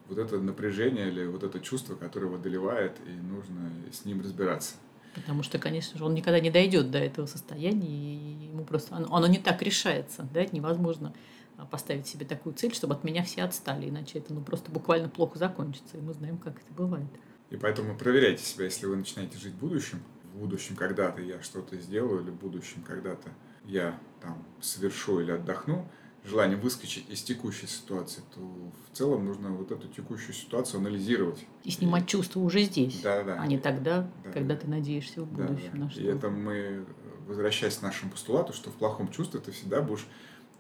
вот 0.10 0.18
это 0.18 0.40
напряжение 0.40 1.08
или 1.08 1.26
вот 1.26 1.44
это 1.44 1.60
чувство, 1.60 1.96
которое 1.96 2.28
его 2.28 2.36
одолевает, 2.36 2.98
и 3.06 3.12
нужно 3.12 3.72
с 3.92 4.06
ним 4.06 4.22
разбираться. 4.22 4.76
Потому 5.16 5.44
что, 5.44 5.60
конечно 5.60 5.98
же, 5.98 6.06
он 6.06 6.14
никогда 6.14 6.40
не 6.40 6.52
дойдет 6.52 6.92
до 6.92 6.98
этого 7.00 7.26
состояния, 7.26 7.88
и 7.88 8.48
ему 8.52 8.64
просто 8.64 8.96
оно, 8.96 9.16
оно 9.16 9.28
не 9.28 9.38
так 9.38 9.62
решается, 9.62 10.28
да, 10.34 10.42
это 10.42 10.56
невозможно 10.56 11.14
а, 11.58 11.66
поставить 11.66 12.08
себе 12.08 12.26
такую 12.26 12.56
цель, 12.56 12.74
чтобы 12.74 12.94
от 12.94 13.04
меня 13.04 13.24
все 13.24 13.44
отстали, 13.44 13.90
иначе 13.90 14.20
это 14.20 14.34
ну, 14.34 14.42
просто 14.42 14.72
буквально 14.72 15.10
плохо 15.10 15.38
закончится, 15.38 15.98
и 15.98 16.02
мы 16.02 16.14
знаем, 16.14 16.38
как 16.38 16.58
это 16.58 16.74
бывает. 16.74 17.10
И 17.50 17.58
поэтому 17.58 17.98
проверяйте 17.98 18.44
себя, 18.44 18.66
если 18.66 18.86
вы 18.86 18.96
начинаете 18.96 19.38
жить 19.38 19.56
будущим, 19.56 20.04
в 20.34 20.40
будущем 20.40 20.76
когда-то 20.76 21.22
я 21.22 21.42
что-то 21.42 21.76
сделаю, 21.78 22.24
или 22.24 22.30
в 22.30 22.36
будущем 22.36 22.84
когда-то 22.84 23.30
я 23.66 24.00
там 24.22 24.46
совершу 24.62 25.20
или 25.22 25.32
отдохну, 25.32 25.90
желание 26.26 26.58
выскочить 26.58 27.10
из 27.10 27.22
текущей 27.24 27.68
ситуации, 27.68 28.22
то 28.36 28.40
в 28.40 28.98
целом 28.98 29.26
нужно 29.26 29.50
вот 29.52 29.72
эту 29.72 29.88
текущую 29.88 30.34
ситуацию 30.34 30.80
анализировать. 30.80 31.46
И 31.64 31.72
снимать 31.72 32.08
чувства 32.08 32.40
уже 32.42 32.62
здесь, 32.64 33.00
Да, 33.02 33.24
да. 33.24 33.38
а 33.40 33.48
не 33.48 33.58
тогда, 33.58 34.10
Да, 34.24 34.32
когда 34.32 34.56
да. 34.56 34.62
ты 34.62 34.68
надеешься 34.68 35.22
в 35.24 35.36
Да, 35.36 35.44
будущем 35.48 35.72
да. 35.74 35.78
на 35.80 35.88
И 35.88 35.92
что. 35.92 36.02
это 36.02 36.30
мы, 36.30 36.86
возвращаясь 37.28 37.78
к 37.78 37.82
нашему 37.82 38.12
постулату, 38.12 38.54
что 38.54 38.70
в 38.70 38.74
плохом 38.76 39.10
чувстве 39.12 39.40
ты 39.40 39.52
всегда 39.52 39.82
будешь 39.82 40.06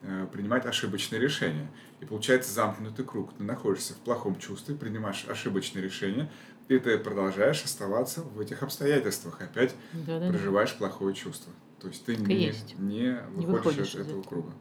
э, 0.01 0.27
принимать 0.31 0.65
ошибочные 0.65 1.19
решения. 1.19 1.69
И 1.99 2.05
получается 2.05 2.53
замкнутый 2.53 3.03
круг. 3.03 3.33
Ты 3.37 3.43
находишься 3.43 3.93
в 3.93 3.97
плохом 3.97 4.37
чувстве, 4.39 4.75
принимаешь 4.75 5.25
ошибочные 5.27 5.83
решения, 5.83 6.31
и 6.69 6.77
ты 6.79 6.97
продолжаешь 6.97 7.63
оставаться 7.65 8.21
в 8.21 8.39
этих 8.39 8.63
обстоятельствах. 8.63 9.41
Опять 9.41 9.75
Да-да-да. 9.91 10.29
проживаешь 10.29 10.73
плохое 10.77 11.13
чувство. 11.13 11.51
То 11.81 11.87
есть 11.89 12.05
ты 12.05 12.15
Так 12.15 12.29
и 12.29 12.33
не, 12.33 12.53
не 12.77 12.99
Не 13.01 13.45
выходишь 13.45 13.49
выходишь 13.51 13.95
из 13.95 14.01
из 14.01 14.07
этого. 14.07 14.21
круга. 14.23 14.53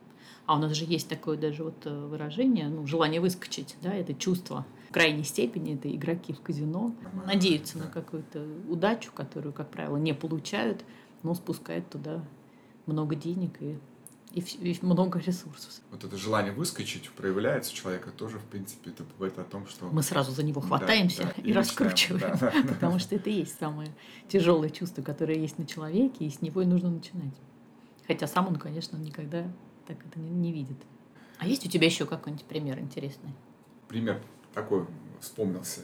А 0.49 0.57
у 0.57 0.59
нас 0.59 0.73
же 0.73 0.87
есть 0.87 1.11
такое 1.11 1.37
даже 1.37 1.63
вот 1.63 1.85
э, 1.85 2.07
выражение, 2.07 2.69
ну, 2.69 2.87
желание 2.87 3.21
выскочить, 3.21 3.77
да, 3.83 3.93
это 3.93 4.15
чувство 4.15 4.65
в 4.89 4.95
крайней 4.95 5.23
степени, 5.23 5.75
это 5.75 5.95
игроки 5.95 6.33
в 6.33 6.41
казино, 6.41 6.95
надеются 7.27 7.77
да. 7.77 7.85
на 7.85 7.91
какую-то 7.91 8.47
удачу, 8.67 9.13
которую, 9.15 9.53
как 9.53 9.71
правило, 9.71 9.99
не 9.99 10.15
получают, 10.15 10.87
но 11.23 11.35
спускают 11.35 11.91
туда 11.91 12.25
много 12.87 13.15
денег 13.15 13.61
и, 13.61 13.79
и, 14.33 14.41
и 14.41 14.79
много 14.81 15.19
ресурсов. 15.19 15.83
Вот 15.91 16.03
это 16.05 16.17
желание 16.17 16.55
выскочить 16.55 17.11
проявляется 17.11 17.73
у 17.73 17.75
человека 17.75 18.11
тоже, 18.11 18.39
в 18.39 18.45
принципе, 18.45 18.89
это 18.89 19.05
говорит 19.19 19.39
о 19.39 19.45
том, 19.45 19.67
что... 19.67 19.85
Мы 19.91 20.03
сразу 20.03 20.33
за 20.33 20.43
него 20.43 20.63
Да, 20.63 20.69
хватаемся 20.69 21.25
да, 21.25 21.29
и, 21.33 21.33
и 21.33 21.53
начинаем, 21.53 21.57
раскручиваем, 21.59 22.39
да, 22.39 22.51
да, 22.51 22.63
да. 22.63 22.69
потому 22.73 22.99
что 22.99 23.17
это 23.17 23.29
и 23.29 23.35
есть 23.35 23.59
самое 23.59 23.91
тяжелое 24.29 24.71
чувство, 24.71 25.03
которое 25.03 25.39
есть 25.39 25.59
на 25.59 25.67
человеке, 25.67 26.25
и 26.25 26.31
с 26.31 26.41
него 26.41 26.63
и 26.63 26.65
нужно 26.65 26.89
начинать. 26.89 27.35
Хотя 28.07 28.27
сам 28.27 28.49
он, 28.49 28.57
конечно, 28.57 28.97
никогда 28.97 29.45
так 29.89 29.97
это 30.07 30.21
не, 30.21 30.31
не 30.31 30.53
видит. 30.53 30.77
А 31.39 31.47
есть 31.47 31.65
у 31.67 31.69
тебя 31.69 31.87
еще 31.87 32.07
какой-нибудь 32.07 32.45
пример 32.47 32.79
интересный? 32.79 33.33
пример 33.89 34.21
такой 34.53 34.87
вспомнился. 35.21 35.81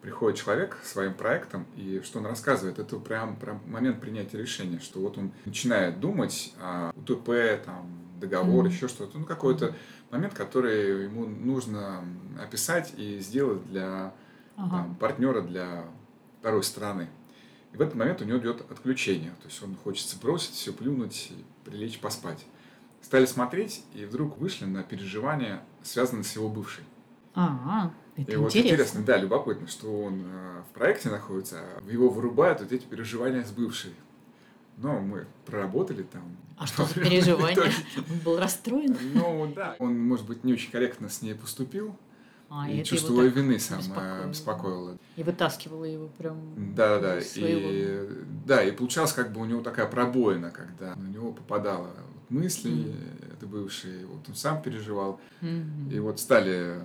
Приходит 0.00 0.38
человек 0.38 0.78
своим 0.84 1.12
проектом, 1.12 1.66
и 1.76 2.00
что 2.04 2.20
он 2.20 2.26
рассказывает, 2.26 2.78
это 2.78 2.96
прям, 2.98 3.34
прям 3.36 3.60
момент 3.66 4.00
принятия 4.00 4.38
решения, 4.38 4.78
что 4.78 5.00
вот 5.00 5.18
он 5.18 5.32
начинает 5.44 5.98
думать 5.98 6.54
о 6.60 6.92
УТП, 6.94 7.30
там, 7.64 7.90
договор, 8.20 8.64
Мгм. 8.64 8.72
еще 8.72 8.86
что-то. 8.86 9.18
Ну, 9.18 9.24
какой-то 9.24 9.74
момент, 10.12 10.34
который 10.34 11.04
ему 11.04 11.26
нужно 11.26 12.04
описать 12.40 12.94
и 12.96 13.18
сделать 13.18 13.66
для 13.66 14.14
Ага. 14.56 14.70
там, 14.70 14.94
партнера, 14.94 15.40
для 15.42 15.84
второй 16.38 16.62
стороны. 16.62 17.08
И 17.72 17.76
в 17.76 17.80
этот 17.80 17.96
момент 17.96 18.22
у 18.22 18.24
него 18.24 18.38
идет 18.38 18.60
отключение. 18.70 19.32
То 19.42 19.48
есть 19.48 19.60
он 19.64 19.74
хочется 19.74 20.16
бросить 20.20 20.54
все, 20.54 20.72
плюнуть, 20.72 21.32
и 21.32 21.68
прилечь 21.68 21.98
поспать. 21.98 22.44
Стали 23.02 23.26
смотреть, 23.26 23.84
и 23.94 24.04
вдруг 24.04 24.38
вышли 24.38 24.64
на 24.66 24.82
переживания, 24.82 25.62
связанные 25.82 26.24
с 26.24 26.34
его 26.34 26.48
бывшей. 26.48 26.84
А, 27.34 27.92
это 28.16 28.32
И 28.32 28.36
вот 28.36 28.48
интересно. 28.48 28.68
интересно, 28.74 29.02
да, 29.04 29.16
любопытно, 29.16 29.68
что 29.68 30.02
он 30.02 30.22
э, 30.26 30.62
в 30.68 30.74
проекте 30.74 31.08
находится, 31.08 31.60
а 31.60 31.90
его 31.90 32.08
вырубают 32.10 32.60
вот 32.60 32.72
эти 32.72 32.84
переживания 32.84 33.44
с 33.44 33.50
бывшей. 33.52 33.92
Но 34.76 35.00
мы 35.00 35.26
проработали 35.46 36.02
там. 36.02 36.36
А 36.58 36.66
что 36.66 36.84
за 36.84 36.94
переживания? 37.00 37.72
Он 38.10 38.18
был 38.24 38.38
расстроен? 38.38 38.96
Ну 39.14 39.52
да, 39.54 39.76
он, 39.78 39.98
может 39.98 40.26
быть, 40.26 40.42
не 40.44 40.52
очень 40.52 40.70
корректно 40.72 41.08
с 41.08 41.22
ней 41.22 41.34
поступил, 41.34 41.96
А, 42.50 42.68
и 42.68 42.74
его 42.76 42.84
чувство 42.84 43.22
так 43.24 43.34
вины 43.34 43.58
сам 43.60 43.78
беспокоило. 43.78 44.24
э, 44.24 44.28
беспокоило. 44.28 44.98
И 45.16 45.22
вытаскивала 45.22 45.84
его 45.84 46.08
прям 46.08 46.74
Да, 46.74 46.98
да, 46.98 47.20
своего... 47.20 47.68
и 47.70 48.24
да, 48.46 48.62
и 48.64 48.72
получалось 48.72 49.12
как 49.12 49.32
бы 49.32 49.40
у 49.40 49.44
него 49.44 49.62
такая 49.62 49.86
пробоина, 49.86 50.50
когда 50.50 50.94
на 50.96 51.08
него 51.08 51.32
попадало 51.32 51.86
вот 52.14 52.17
мысли, 52.30 52.70
Мгм. 52.70 52.94
это 53.36 53.46
бывшие, 53.46 54.06
вот 54.06 54.28
он 54.28 54.34
сам 54.34 54.62
переживал, 54.62 55.20
Мгм. 55.40 55.90
и 55.90 55.98
вот 55.98 56.20
стали 56.20 56.76
э, 56.78 56.80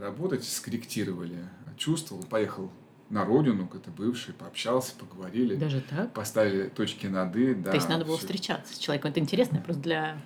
работать, 0.00 0.44
скорректировали 0.44 1.38
чувства, 1.76 2.16
он 2.16 2.22
поехал 2.22 2.70
на 3.10 3.24
родину 3.24 3.66
к 3.66 3.74
этой 3.76 3.92
бывшей, 3.92 4.34
пообщался, 4.34 4.92
поговорили, 4.98 5.56
Даже 5.56 5.80
так? 5.80 6.12
поставили 6.12 6.68
точки 6.68 7.06
над 7.06 7.34
«и», 7.36 7.54
да. 7.54 7.70
То 7.70 7.76
есть 7.76 7.88
надо 7.88 8.04
было 8.04 8.18
всё. 8.18 8.26
встречаться 8.26 8.74
с 8.74 8.78
человеком. 8.78 9.10
Это 9.12 9.20
интересно, 9.20 9.60
просто 9.60 9.82
для 9.82 10.18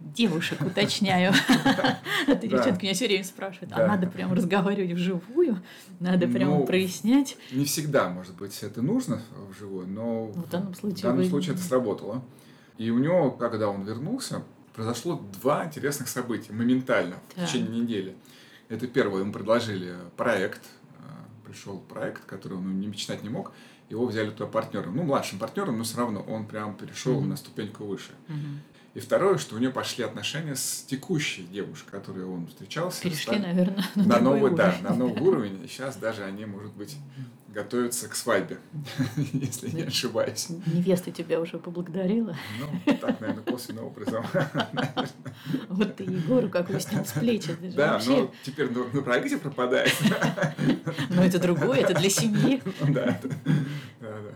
девушек 0.00 0.64
уточняю. 0.64 1.32
А 1.48 1.98
Да. 2.26 2.34
девчонки, 2.34 2.84
меня 2.84 2.94
все 2.94 3.06
время 3.06 3.24
спрашивают, 3.24 3.72
а 3.72 3.86
надо 3.86 4.06
прям 4.08 4.32
разговаривать 4.32 4.92
вживую? 4.92 5.62
Надо 6.00 6.28
прям 6.28 6.50
Ну, 6.50 6.66
прояснять? 6.66 7.36
Не 7.50 7.64
всегда, 7.64 8.08
может 8.08 8.34
быть, 8.36 8.62
это 8.62 8.82
нужно 8.82 9.22
вживую, 9.48 9.86
но 9.88 10.26
В 10.26 10.48
данном 10.50 10.72
в 10.72 11.00
данном 11.00 11.24
случае 11.24 11.54
это 11.54 11.62
сработало. 11.62 12.22
И 12.78 12.90
у 12.90 12.98
него, 12.98 13.30
когда 13.32 13.68
он 13.68 13.82
вернулся, 13.84 14.42
произошло 14.74 15.20
два 15.40 15.66
интересных 15.66 16.08
события 16.08 16.52
моментально 16.52 17.16
в 17.30 17.34
Так. 17.34 17.46
течение 17.48 17.80
недели. 17.82 18.14
Это 18.68 18.86
первое, 18.86 19.20
ему 19.22 19.32
предложили 19.32 19.96
проект, 20.16 20.62
э, 20.98 21.46
пришел 21.46 21.78
проект, 21.78 22.24
который 22.24 22.58
он 22.58 22.78
не 22.80 22.86
мечтать 22.86 23.22
не 23.22 23.28
мог, 23.28 23.52
его 23.90 24.06
взяли 24.06 24.30
туда 24.30 24.46
партнером, 24.46 24.94
ну, 24.96 25.02
младшим 25.02 25.38
партнером, 25.38 25.78
но 25.78 25.84
все 25.84 25.96
равно 25.98 26.20
он 26.20 26.46
прям 26.46 26.76
перешел 26.76 27.20
Мгм. 27.20 27.30
на 27.30 27.36
ступеньку 27.36 27.84
выше. 27.84 28.10
Мгм. 28.28 28.60
И 28.94 29.00
второе, 29.00 29.38
что 29.38 29.56
у 29.56 29.58
него 29.58 29.72
пошли 29.72 30.04
отношения 30.04 30.54
с 30.54 30.84
текущей 30.86 31.44
девушкой, 31.44 31.90
которой 31.90 32.24
он 32.24 32.46
встречался. 32.48 33.02
Перешли, 33.02 33.22
стали- 33.22 33.42
наверное, 33.42 33.84
на, 33.96 34.04
на 34.04 34.20
новый, 34.20 34.54
да, 34.54 34.68
уровень. 34.68 34.82
на 34.84 34.94
новый 34.94 35.20
уровень. 35.28 35.64
И 35.64 35.68
сейчас 35.68 35.96
даже 35.96 36.22
они, 36.24 36.44
может 36.46 36.72
быть, 36.74 36.96
готовятся 37.48 38.08
к 38.08 38.14
свадьбе, 38.14 38.58
если 39.16 39.70
не 39.70 39.82
ошибаюсь. 39.82 40.48
Невеста 40.66 41.10
тебя 41.10 41.40
уже 41.40 41.58
поблагодарила. 41.58 42.36
Ну, 42.60 42.94
так, 42.96 43.20
наверное, 43.20 43.42
косвенным 43.42 43.86
образом. 43.86 44.24
Вот 45.68 45.96
ты 45.96 46.04
Егору 46.04 46.48
какой 46.48 46.80
снял 46.80 47.04
с 47.04 47.12
плеч. 47.12 47.48
Это 47.48 47.70
же 47.70 47.76
Да, 47.76 48.00
но 48.06 48.30
теперь 48.42 48.70
на 48.70 49.02
проекте 49.02 49.38
пропадает. 49.38 49.92
Но 51.10 51.22
это 51.22 51.38
другое, 51.38 51.80
это 51.80 51.94
для 51.94 52.10
семьи. 52.10 52.62
Ну 52.64 52.92
Да, 52.92 53.18
да, 53.22 53.28
да, 54.00 54.20
да. 54.20 54.34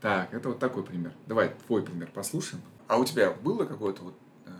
Так, 0.00 0.34
это 0.34 0.50
вот 0.50 0.58
такой 0.58 0.84
пример. 0.84 1.12
Давай 1.26 1.52
твой 1.66 1.82
пример 1.82 2.10
послушаем. 2.12 2.62
А 2.86 2.98
у 2.98 3.04
тебя 3.04 3.30
было 3.30 3.64
какой-то 3.64 4.02
вот 4.02 4.18
э, 4.46 4.50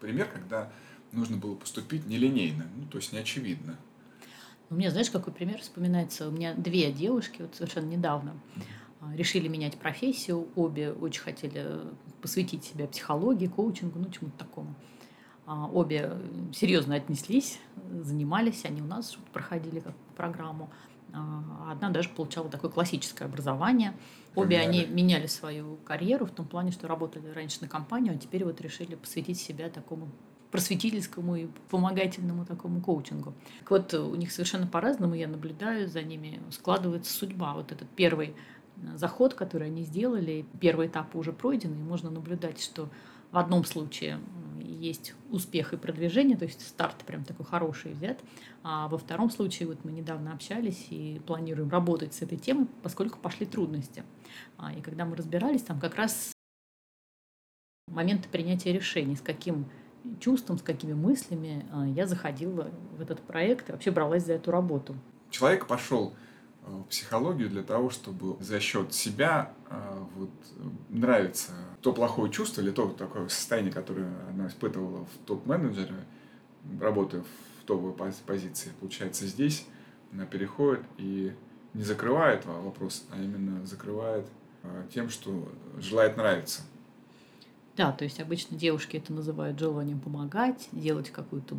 пример, 0.00 0.28
когда 0.32 0.72
нужно 1.12 1.36
было 1.36 1.54
поступить 1.54 2.06
нелинейно, 2.06 2.66
ну, 2.76 2.86
то 2.86 2.98
есть 2.98 3.12
неочевидно? 3.12 3.78
У 4.72 4.74
меня, 4.74 4.90
знаешь, 4.90 5.10
какой 5.10 5.34
пример 5.34 5.60
вспоминается? 5.60 6.28
У 6.28 6.30
меня 6.30 6.54
две 6.54 6.90
девушки 6.90 7.42
вот 7.42 7.54
совершенно 7.54 7.90
недавно 7.90 8.32
а, 9.02 9.14
решили 9.14 9.46
менять 9.46 9.76
профессию. 9.76 10.48
Обе 10.56 10.92
очень 10.92 11.20
хотели 11.20 11.80
посвятить 12.22 12.64
себя 12.64 12.86
психологии, 12.86 13.48
коучингу, 13.48 13.98
ну, 13.98 14.10
чему-то 14.10 14.38
такому. 14.38 14.74
А, 15.44 15.66
Обе 15.66 16.12
серьезно 16.54 16.94
отнеслись, 16.94 17.58
занимались, 18.00 18.64
они 18.64 18.80
у 18.80 18.86
нас 18.86 19.18
проходили 19.34 19.80
как 19.80 19.94
программу. 20.16 20.70
А, 21.12 21.72
Одна 21.72 21.90
даже 21.90 22.08
получала 22.08 22.48
такое 22.48 22.70
классическое 22.70 23.28
образование. 23.28 23.92
Обе 24.34 24.56
Поменяли. 24.56 24.84
они 24.84 24.86
меняли 24.86 25.26
свою 25.26 25.76
карьеру 25.84 26.24
в 26.24 26.30
том 26.30 26.46
плане, 26.46 26.72
что 26.72 26.88
работали 26.88 27.28
раньше 27.28 27.58
на 27.60 27.68
компанию, 27.68 28.14
а 28.14 28.16
теперь 28.16 28.42
вот 28.46 28.58
решили 28.62 28.94
посвятить 28.94 29.38
себя 29.38 29.68
такому 29.68 30.08
просветительскому 30.52 31.34
и 31.34 31.46
помогательному 31.70 32.44
такому 32.44 32.80
коучингу. 32.80 33.34
Так 33.60 33.70
вот, 33.70 33.94
у 33.94 34.14
них 34.14 34.30
совершенно 34.30 34.66
по-разному, 34.66 35.14
я 35.14 35.26
наблюдаю 35.26 35.88
за 35.88 36.02
ними, 36.02 36.40
складывается 36.50 37.12
судьба. 37.12 37.54
Вот 37.54 37.72
этот 37.72 37.88
первый 37.88 38.28
э, 38.28 38.96
заход, 38.96 39.34
который 39.34 39.68
они 39.68 39.82
сделали, 39.82 40.44
первый 40.60 40.86
этап 40.86 41.16
уже 41.16 41.32
пройден, 41.32 41.72
и 41.72 41.82
можно 41.82 42.10
наблюдать, 42.10 42.62
что 42.62 42.90
в 43.32 43.38
одном 43.38 43.64
случае 43.64 44.20
есть 44.60 45.14
успех 45.30 45.72
и 45.72 45.76
продвижение, 45.78 46.36
то 46.36 46.44
есть 46.44 46.66
старт 46.66 46.96
прям 47.06 47.24
такой 47.24 47.46
хороший 47.46 47.94
взят, 47.94 48.18
а 48.62 48.88
во 48.88 48.98
втором 48.98 49.30
случае 49.30 49.68
вот 49.68 49.84
мы 49.84 49.92
недавно 49.92 50.32
общались 50.32 50.88
и 50.90 51.20
планируем 51.26 51.70
работать 51.70 52.12
с 52.12 52.20
этой 52.20 52.36
темой, 52.36 52.66
поскольку 52.82 53.18
пошли 53.18 53.46
трудности. 53.46 54.04
А, 54.58 54.72
И 54.74 54.82
когда 54.82 55.06
мы 55.06 55.16
разбирались, 55.16 55.62
там 55.62 55.80
как 55.80 55.94
раз 55.94 56.32
моменты 57.88 58.28
принятия 58.28 58.72
решений, 58.72 59.16
с 59.16 59.20
каким 59.20 59.66
чувством, 60.20 60.58
с 60.58 60.62
какими 60.62 60.92
мыслями 60.94 61.66
а, 61.72 61.86
я 61.86 62.06
заходила 62.06 62.70
в 62.96 63.00
этот 63.00 63.20
проект 63.20 63.68
и 63.68 63.72
вообще 63.72 63.90
бралась 63.90 64.24
за 64.26 64.34
эту 64.34 64.50
работу. 64.50 64.94
Человек 65.30 65.66
пошел 65.66 66.14
э, 66.66 66.70
в 66.70 66.84
психологию 66.84 67.48
для 67.48 67.62
того, 67.62 67.90
чтобы 67.90 68.42
за 68.42 68.60
счет 68.60 68.92
себя 68.92 69.52
э, 69.70 70.04
вот, 70.16 70.30
нравится 70.88 71.52
то 71.80 71.92
плохое 71.92 72.30
чувство 72.30 72.60
или 72.60 72.70
то 72.70 72.88
такое 72.90 73.28
состояние, 73.28 73.72
которое 73.72 74.12
она 74.28 74.46
испытывала 74.48 75.04
в 75.06 75.26
топ-менеджере, 75.26 75.94
работая 76.80 77.22
в 77.22 77.64
топовой 77.64 77.92
пози- 77.92 78.22
позиции. 78.26 78.70
Получается, 78.80 79.26
здесь 79.26 79.66
она 80.12 80.26
переходит 80.26 80.82
и 80.98 81.32
не 81.74 81.82
закрывает 81.82 82.44
во- 82.44 82.60
вопрос, 82.60 83.04
а 83.10 83.20
именно 83.20 83.64
закрывает 83.66 84.26
тем, 84.92 85.08
что 85.10 85.48
желает 85.78 86.16
нравиться. 86.16 86.62
Да, 87.76 87.92
то 87.92 88.04
есть 88.04 88.20
обычно 88.20 88.56
девушки 88.56 88.96
это 88.98 89.12
называют 89.12 89.58
желанием 89.58 89.98
помогать, 89.98 90.68
делать 90.72 91.10
какую-то 91.10 91.56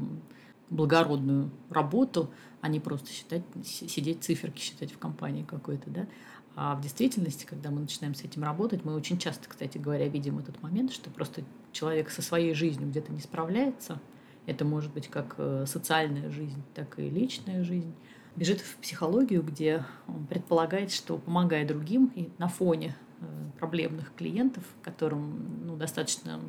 благородную 0.69 1.49
работу, 1.69 2.29
а 2.61 2.67
не 2.67 2.79
просто 2.79 3.11
считать, 3.11 3.43
си- 3.63 3.87
сидеть 3.87 4.23
циферки 4.23 4.61
считать 4.61 4.91
в 4.91 4.97
компании 4.97 5.43
какой-то, 5.43 5.89
да. 5.89 6.07
А 6.55 6.75
в 6.75 6.81
действительности, 6.81 7.45
когда 7.45 7.71
мы 7.71 7.81
начинаем 7.81 8.13
с 8.13 8.21
этим 8.23 8.43
работать, 8.43 8.85
мы 8.85 8.93
очень 8.93 9.17
часто, 9.17 9.49
кстати 9.49 9.79
говоря, 9.79 10.07
видим 10.07 10.37
этот 10.37 10.61
момент, 10.61 10.91
что 10.91 11.09
просто 11.09 11.43
человек 11.71 12.11
со 12.11 12.21
своей 12.21 12.53
жизнью 12.53 12.89
где-то 12.89 13.11
не 13.11 13.19
справляется. 13.19 13.99
Это 14.45 14.65
может 14.65 14.93
быть 14.93 15.07
как 15.07 15.35
э, 15.37 15.65
социальная 15.67 16.29
жизнь, 16.29 16.61
так 16.75 16.99
и 16.99 17.09
личная 17.09 17.63
жизнь. 17.63 17.93
Бежит 18.35 18.61
в 18.61 18.77
психологию, 18.77 19.41
где 19.41 19.85
он 20.07 20.27
предполагает, 20.27 20.91
что 20.91 21.17
помогая 21.17 21.67
другим 21.67 22.11
и 22.13 22.29
на 22.37 22.47
фоне 22.47 22.95
проблемных 23.59 24.13
клиентов, 24.15 24.63
которым 24.81 25.65
ну, 25.65 25.75
достаточно 25.75 26.39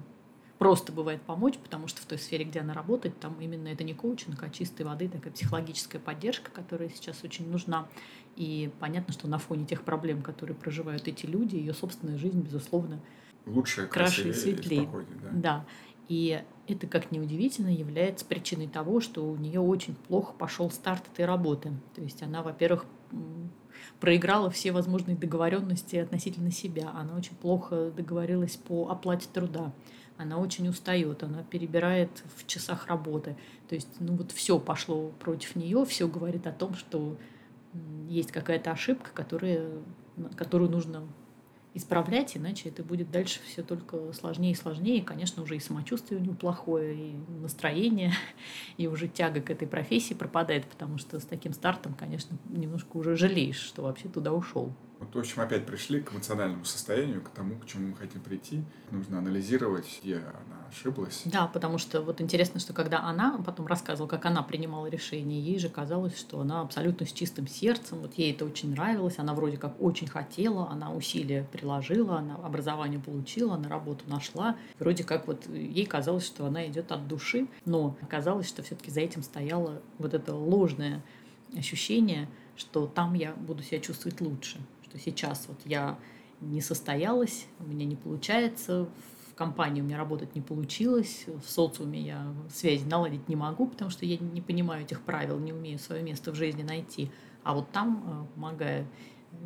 просто 0.58 0.92
бывает 0.92 1.20
помочь, 1.22 1.58
потому 1.58 1.88
что 1.88 2.00
в 2.00 2.06
той 2.06 2.18
сфере, 2.18 2.44
где 2.44 2.60
она 2.60 2.74
работает, 2.74 3.18
там 3.20 3.36
именно 3.40 3.68
это 3.68 3.84
не 3.84 3.92
коучинг, 3.92 4.42
а 4.42 4.50
чистой 4.50 4.82
воды 4.82 5.08
такая 5.08 5.32
психологическая 5.32 6.00
поддержка, 6.00 6.50
которая 6.50 6.88
сейчас 6.88 7.22
очень 7.24 7.50
нужна. 7.50 7.88
И 8.36 8.70
понятно, 8.80 9.12
что 9.12 9.28
на 9.28 9.38
фоне 9.38 9.66
тех 9.66 9.82
проблем, 9.82 10.22
которые 10.22 10.56
проживают 10.56 11.06
эти 11.08 11.26
люди, 11.26 11.56
ее 11.56 11.74
собственная 11.74 12.18
жизнь, 12.18 12.40
безусловно, 12.40 13.00
Лучше, 13.46 13.86
Краше 13.86 14.30
и 14.30 14.32
светлее. 14.32 14.82
спокойнее, 14.82 15.16
да. 15.22 15.30
да. 15.32 15.66
И 16.08 16.42
это, 16.66 16.86
как 16.86 17.10
ни 17.10 17.18
удивительно, 17.18 17.68
является 17.68 18.24
причиной 18.24 18.68
того, 18.68 19.00
что 19.00 19.24
у 19.26 19.36
нее 19.36 19.60
очень 19.60 19.94
плохо 19.94 20.32
пошел 20.32 20.70
старт 20.70 21.04
этой 21.12 21.24
работы. 21.24 21.72
То 21.94 22.02
есть 22.02 22.22
она, 22.22 22.42
во-первых, 22.42 22.86
проиграла 24.00 24.50
все 24.50 24.72
возможные 24.72 25.16
договоренности 25.16 25.96
относительно 25.96 26.50
себя. 26.50 26.90
Она 26.94 27.16
очень 27.16 27.34
плохо 27.36 27.90
договорилась 27.90 28.56
по 28.56 28.88
оплате 28.88 29.28
труда. 29.32 29.72
Она 30.16 30.38
очень 30.38 30.68
устает, 30.68 31.22
она 31.22 31.42
перебирает 31.42 32.10
в 32.36 32.46
часах 32.46 32.86
работы. 32.86 33.36
То 33.68 33.74
есть, 33.74 33.88
ну 33.98 34.14
вот 34.14 34.32
все 34.32 34.58
пошло 34.58 35.10
против 35.18 35.56
нее, 35.56 35.84
все 35.86 36.06
говорит 36.06 36.46
о 36.46 36.52
том, 36.52 36.74
что 36.74 37.16
есть 38.08 38.30
какая-то 38.30 38.70
ошибка, 38.70 39.10
которая, 39.12 39.68
которую 40.36 40.70
нужно 40.70 41.02
исправлять, 41.74 42.36
иначе 42.36 42.68
это 42.68 42.82
будет 42.82 43.10
дальше 43.10 43.40
все 43.46 43.62
только 43.62 44.12
сложнее 44.12 44.52
и 44.52 44.54
сложнее. 44.54 44.98
И, 44.98 45.02
конечно, 45.02 45.42
уже 45.42 45.56
и 45.56 45.60
самочувствие 45.60 46.20
у 46.20 46.24
него 46.24 46.34
плохое, 46.34 46.94
и 46.94 47.14
настроение, 47.40 48.12
и 48.78 48.86
уже 48.86 49.08
тяга 49.08 49.40
к 49.40 49.50
этой 49.50 49.66
профессии 49.68 50.14
пропадает, 50.14 50.66
потому 50.66 50.98
что 50.98 51.18
с 51.18 51.24
таким 51.24 51.52
стартом, 51.52 51.94
конечно, 51.94 52.38
немножко 52.48 52.96
уже 52.96 53.16
жалеешь, 53.16 53.60
что 53.60 53.82
вообще 53.82 54.08
туда 54.08 54.32
ушел. 54.32 54.72
Вот, 55.00 55.14
в 55.14 55.18
общем, 55.18 55.42
опять 55.42 55.66
пришли 55.66 56.00
к 56.00 56.12
эмоциональному 56.12 56.64
состоянию, 56.64 57.20
к 57.20 57.28
тому, 57.30 57.56
к 57.56 57.66
чему 57.66 57.88
мы 57.88 57.96
хотим 57.96 58.20
прийти. 58.20 58.62
Нужно 58.90 59.18
анализировать, 59.18 59.86
где 60.02 60.16
она 60.16 60.66
ошиблась. 60.70 61.22
Да, 61.24 61.46
потому 61.46 61.78
что 61.78 62.00
вот 62.00 62.20
интересно, 62.20 62.60
что 62.60 62.72
когда 62.72 63.02
она 63.02 63.38
потом 63.44 63.66
рассказывала, 63.66 64.08
как 64.08 64.24
она 64.26 64.42
принимала 64.42 64.86
решение, 64.86 65.40
ей 65.40 65.58
же 65.58 65.68
казалось, 65.68 66.18
что 66.18 66.40
она 66.40 66.60
абсолютно 66.60 67.06
с 67.06 67.12
чистым 67.12 67.48
сердцем, 67.48 67.98
вот 67.98 68.14
ей 68.14 68.32
это 68.32 68.44
очень 68.44 68.70
нравилось, 68.70 69.18
она 69.18 69.34
вроде 69.34 69.56
как 69.56 69.80
очень 69.80 70.06
хотела, 70.06 70.70
она 70.70 70.92
усилия 70.92 71.46
приложила, 71.52 72.18
она 72.18 72.36
образование 72.36 73.00
получила, 73.00 73.54
она 73.54 73.68
работу 73.68 74.04
нашла. 74.08 74.56
Вроде 74.78 75.04
как 75.04 75.26
вот 75.26 75.46
ей 75.48 75.86
казалось, 75.86 76.24
что 76.24 76.46
она 76.46 76.66
идет 76.66 76.92
от 76.92 77.08
души, 77.08 77.48
но 77.64 77.96
оказалось, 78.00 78.48
что 78.48 78.62
все-таки 78.62 78.90
за 78.90 79.00
этим 79.00 79.22
стояло 79.22 79.82
вот 79.98 80.14
это 80.14 80.34
ложное 80.34 81.02
ощущение, 81.56 82.28
что 82.56 82.86
там 82.86 83.14
я 83.14 83.32
буду 83.34 83.62
себя 83.62 83.80
чувствовать 83.80 84.20
лучше 84.20 84.60
что 84.94 85.02
сейчас 85.02 85.46
вот 85.48 85.58
я 85.64 85.98
не 86.40 86.60
состоялась, 86.60 87.46
у 87.58 87.64
меня 87.64 87.84
не 87.84 87.96
получается, 87.96 88.88
в 89.30 89.34
компании 89.34 89.80
у 89.80 89.84
меня 89.84 89.96
работать 89.96 90.34
не 90.34 90.40
получилось, 90.40 91.24
в 91.26 91.50
социуме 91.50 92.00
я 92.00 92.32
связи 92.52 92.84
наладить 92.84 93.28
не 93.28 93.34
могу, 93.34 93.66
потому 93.66 93.90
что 93.90 94.06
я 94.06 94.16
не 94.18 94.40
понимаю 94.40 94.84
этих 94.84 95.00
правил, 95.00 95.38
не 95.38 95.52
умею 95.52 95.78
свое 95.78 96.02
место 96.02 96.30
в 96.30 96.36
жизни 96.36 96.62
найти. 96.62 97.10
А 97.42 97.54
вот 97.54 97.70
там, 97.72 98.04
э, 98.06 98.34
помогая 98.34 98.86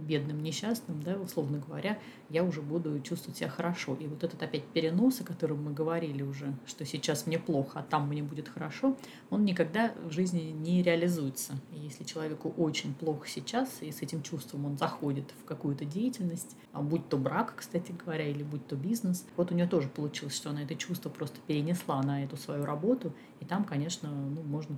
бедным 0.09 0.43
несчастным, 0.43 1.03
да, 1.03 1.17
условно 1.17 1.59
говоря, 1.59 1.99
я 2.31 2.43
уже 2.43 2.63
буду 2.63 2.99
чувствовать 3.01 3.39
себя 3.39 3.49
хорошо. 3.49 3.95
И 3.95 4.07
вот 4.07 4.25
этот 4.25 4.43
опять 4.43 4.65
перенос, 4.65 5.21
о 5.21 5.25
котором 5.25 5.63
мы 5.65 5.73
говорили 5.73 6.23
уже, 6.23 6.55
что 6.67 6.85
сейчас 6.85 7.27
мне 7.27 7.39
плохо, 7.39 7.81
а 7.81 7.83
там 7.83 8.09
мне 8.09 8.23
будет 8.23 8.49
хорошо, 8.49 8.97
он 9.31 9.45
никогда 9.45 9.93
в 10.05 10.11
жизни 10.11 10.51
не 10.51 10.83
реализуется. 10.83 11.55
И 11.73 11.81
если 11.81 12.05
человеку 12.05 12.53
очень 12.57 12.95
плохо 12.95 13.29
сейчас, 13.29 13.83
и 13.83 13.93
с 13.93 14.03
этим 14.03 14.23
чувством 14.23 14.65
он 14.65 14.79
заходит 14.79 15.33
в 15.43 15.45
какую-то 15.45 15.85
деятельность, 15.85 16.57
а 16.73 16.81
будь 16.81 17.09
то 17.09 17.17
брак, 17.19 17.55
кстати 17.57 17.93
говоря, 17.93 18.27
или 18.27 18.43
будь 18.43 18.67
то 18.67 18.77
бизнес, 18.77 19.27
вот 19.37 19.53
у 19.53 19.55
нее 19.55 19.67
тоже 19.67 19.89
получилось, 19.89 20.35
что 20.35 20.51
она 20.51 20.63
это 20.63 20.75
чувство 20.75 21.11
просто 21.11 21.39
перенесла 21.47 22.03
на 22.03 22.25
эту 22.25 22.37
свою 22.37 22.65
работу, 22.65 23.13
и 23.41 23.45
там, 23.45 23.65
конечно, 23.65 24.11
ну, 24.11 24.43
можно 24.43 24.77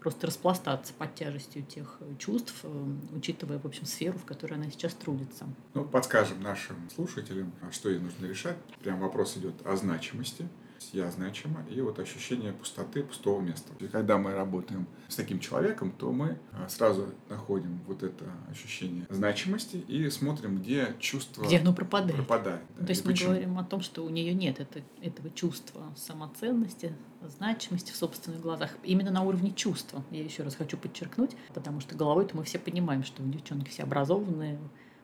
просто 0.00 0.26
распластаться 0.26 0.92
под 0.94 1.14
тяжестью 1.14 1.62
тех 1.62 1.98
э, 2.00 2.14
чувств, 2.18 2.54
э, 2.62 2.86
учитывая, 3.14 3.58
в 3.58 3.66
общем, 3.66 3.84
сферу, 3.84 4.18
в 4.18 4.24
которой 4.24 4.54
она 4.54 4.70
сейчас 4.70 4.94
трудится. 4.94 5.46
Ну, 5.74 5.84
подскажем 5.84 6.40
нашим 6.42 6.76
слушателям, 6.94 7.52
а 7.60 7.70
что 7.70 7.90
ей 7.90 7.98
нужно 7.98 8.26
решать. 8.26 8.56
Прям 8.82 9.00
вопрос 9.00 9.36
идет 9.36 9.54
о 9.66 9.76
значимости 9.76 10.48
я 10.92 11.10
значима, 11.10 11.64
и 11.70 11.80
вот 11.80 11.98
ощущение 11.98 12.52
пустоты, 12.52 13.02
пустого 13.02 13.40
места. 13.40 13.72
И 13.78 13.86
когда 13.86 14.18
мы 14.18 14.32
работаем 14.32 14.86
с 15.08 15.16
таким 15.16 15.38
человеком, 15.40 15.92
то 15.92 16.12
мы 16.12 16.38
а, 16.52 16.68
сразу 16.68 17.08
находим 17.28 17.80
вот 17.86 18.02
это 18.02 18.24
ощущение 18.50 19.06
значимости 19.10 19.76
и 19.76 20.08
смотрим, 20.10 20.58
где 20.58 20.94
чувство 20.98 21.44
где 21.44 21.58
оно 21.58 21.72
пропадает. 21.72 22.16
пропадает 22.16 22.62
да, 22.78 22.86
То 22.86 22.90
есть 22.90 23.04
мы 23.04 23.12
почему. 23.12 23.30
говорим 23.30 23.58
о 23.58 23.64
том, 23.64 23.80
что 23.80 24.04
у 24.04 24.08
нее 24.08 24.34
нет 24.34 24.60
это, 24.60 24.82
этого 25.00 25.30
чувства 25.30 25.92
самоценности, 25.96 26.94
значимости 27.22 27.92
в 27.92 27.96
собственных 27.96 28.40
глазах. 28.40 28.70
Именно 28.82 29.10
на 29.10 29.22
уровне 29.22 29.52
чувства, 29.52 30.04
я 30.10 30.22
еще 30.22 30.42
раз 30.42 30.56
хочу 30.56 30.76
подчеркнуть, 30.76 31.32
потому 31.54 31.80
что 31.80 31.94
головой-то 31.94 32.36
мы 32.36 32.44
все 32.44 32.58
понимаем, 32.58 33.04
что 33.04 33.22
девчонки 33.22 33.70
все 33.70 33.82
образованные, 33.82 34.58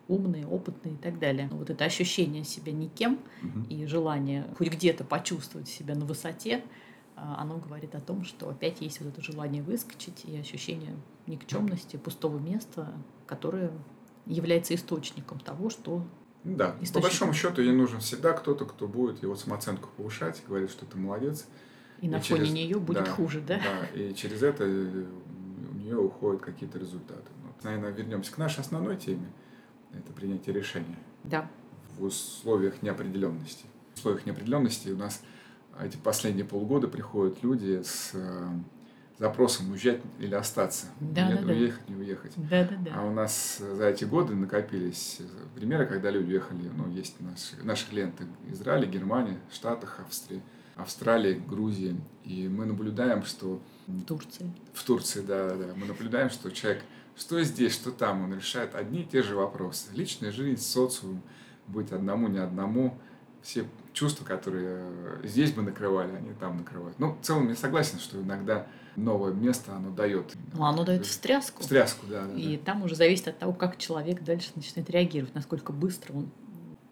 умные, 0.09 0.47
опытные 0.47 0.95
и 0.95 0.97
так 0.99 1.19
далее. 1.19 1.49
Но 1.51 1.57
вот 1.57 1.71
это 1.71 1.85
ощущение 1.85 2.45
себя 2.45 2.73
никем 2.73 3.19
угу. 3.43 3.67
и 3.69 3.87
желание 3.87 4.47
хоть 4.57 4.71
где-то 4.71 5.05
почувствовать 5.05 5.69
себя 5.69 5.95
на 5.95 6.05
высоте, 6.05 6.63
а, 7.17 7.41
оно 7.41 7.57
говорит 7.59 7.95
о 7.95 8.01
том, 8.01 8.25
что 8.25 8.49
опять 8.49 8.81
есть 8.81 9.01
вот 9.01 9.09
это 9.09 9.23
желание 9.23 9.63
выскочить 9.63 10.25
и 10.25 10.37
ощущение 10.37 10.95
никчемности, 11.27 11.97
пустого 11.97 12.39
места, 12.39 12.93
которое 13.27 13.73
является 14.27 14.75
источником 14.75 15.41
того, 15.41 15.71
что 15.71 16.07
да, 16.45 16.77
источником... 16.81 16.93
по 16.93 17.01
большому 17.01 17.33
счету 17.33 17.63
ей 17.63 17.73
нужен 17.73 18.01
всегда 18.01 18.33
кто-то, 18.33 18.65
кто 18.67 18.87
будет 18.87 19.23
его 19.23 19.35
самооценку 19.35 19.89
повышать, 19.97 20.43
говорит, 20.47 20.71
что 20.71 20.87
ты 20.87 20.97
молодец. 20.99 21.47
И, 22.01 22.07
и 22.07 22.09
на 22.09 22.21
фоне 22.21 22.41
через... 22.41 22.53
нее 22.53 22.79
будет 22.79 23.05
да, 23.05 23.11
хуже, 23.11 23.41
да? 23.41 23.59
Да, 23.59 23.87
и 23.99 24.15
через 24.15 24.43
это 24.43 24.65
у 24.65 25.77
нее 25.79 25.99
уходят 25.99 26.43
какие-то 26.43 26.79
результаты. 26.79 27.31
Вот, 27.45 27.65
наверное, 27.65 27.91
вернемся 27.91 28.33
к 28.33 28.39
нашей 28.39 28.61
основной 28.61 28.97
теме 28.97 29.27
это 29.99 30.13
принятие 30.13 30.55
решения. 30.55 30.99
Да. 31.25 31.49
В 31.99 32.05
условиях 32.05 32.83
неопределенности. 32.83 33.67
В 33.95 33.99
условиях 33.99 34.27
неопределенности 34.27 34.91
у 34.91 34.97
нас 34.97 35.23
эти 35.81 35.97
последние 35.97 36.45
полгода 36.45 36.89
приходят 36.89 37.43
люди 37.43 37.83
с 37.83 38.13
э, 38.15 38.49
запросом 39.19 39.71
уезжать 39.71 40.01
или 40.19 40.35
остаться. 40.35 40.87
Да, 41.01 41.29
Нет, 41.29 41.45
да, 41.45 41.53
уехать, 41.53 41.83
да. 41.87 41.95
не 41.95 42.01
уехать. 42.01 42.33
Да, 42.37 42.65
да, 42.65 42.77
да. 42.81 42.91
А 42.97 43.05
у 43.05 43.13
нас 43.13 43.59
за 43.59 43.89
эти 43.89 44.05
годы 44.05 44.35
накопились 44.35 45.21
примеры, 45.55 45.87
когда 45.87 46.11
люди 46.11 46.33
уехали, 46.33 46.71
ну, 46.75 46.91
есть 46.91 47.21
наши, 47.21 47.57
наши 47.63 47.89
клиенты 47.89 48.25
Израиля, 48.51 48.87
Германия, 48.87 49.39
Штатах, 49.53 50.01
Австрии, 50.07 50.43
Австралии, 50.77 51.35
Грузии. 51.35 51.97
И 52.25 52.49
мы 52.49 52.67
наблюдаем, 52.67 53.25
что... 53.25 53.61
В 53.87 54.05
Турции. 54.05 54.53
В 54.75 54.85
Турции, 54.85 55.21
да, 55.21 55.49
да, 55.51 55.57
да. 55.57 55.67
Мы 55.77 55.87
наблюдаем, 55.87 56.29
что 56.29 56.51
человек 56.51 56.83
что 57.17 57.43
здесь, 57.43 57.73
что 57.73 57.91
там, 57.91 58.25
он 58.25 58.35
решает 58.35 58.75
одни 58.75 59.03
и 59.03 59.05
те 59.05 59.23
же 59.23 59.37
вопросы. 59.37 59.89
Личная 59.95 60.33
жизнь, 60.33 60.63
социум, 60.63 61.23
быть 61.67 61.93
одному, 61.93 62.29
не 62.29 62.39
одному. 62.39 62.99
Все 63.43 63.65
чувства, 63.93 64.25
которые 64.25 64.91
здесь 65.23 65.53
бы 65.53 65.63
накрывали, 65.63 66.13
они 66.13 66.33
там 66.35 66.59
накрывают. 66.59 66.99
Ну, 66.99 67.17
в 67.21 67.25
целом 67.25 67.49
я 67.49 67.57
согласен, 67.57 67.99
что 67.99 68.21
иногда 68.21 68.67
новое 68.97 69.33
место, 69.33 69.75
оно 69.75 69.91
дает... 69.91 70.35
Ну, 70.53 70.65
оно 70.65 70.85
дает 70.85 71.07
встряску. 71.07 71.63
Встряску, 71.63 72.07
да. 72.07 72.27
да 72.27 72.35
и 72.35 72.57
да. 72.57 72.65
там 72.65 72.83
уже 72.83 72.97
зависит 72.97 73.29
от 73.29 73.39
того, 73.39 73.53
как 73.53 73.79
человек 73.79 74.23
дальше 74.23 74.51
начинает 74.55 74.91
реагировать, 74.91 75.35
насколько 75.35 75.73
быстро 75.73 76.13
он 76.15 76.31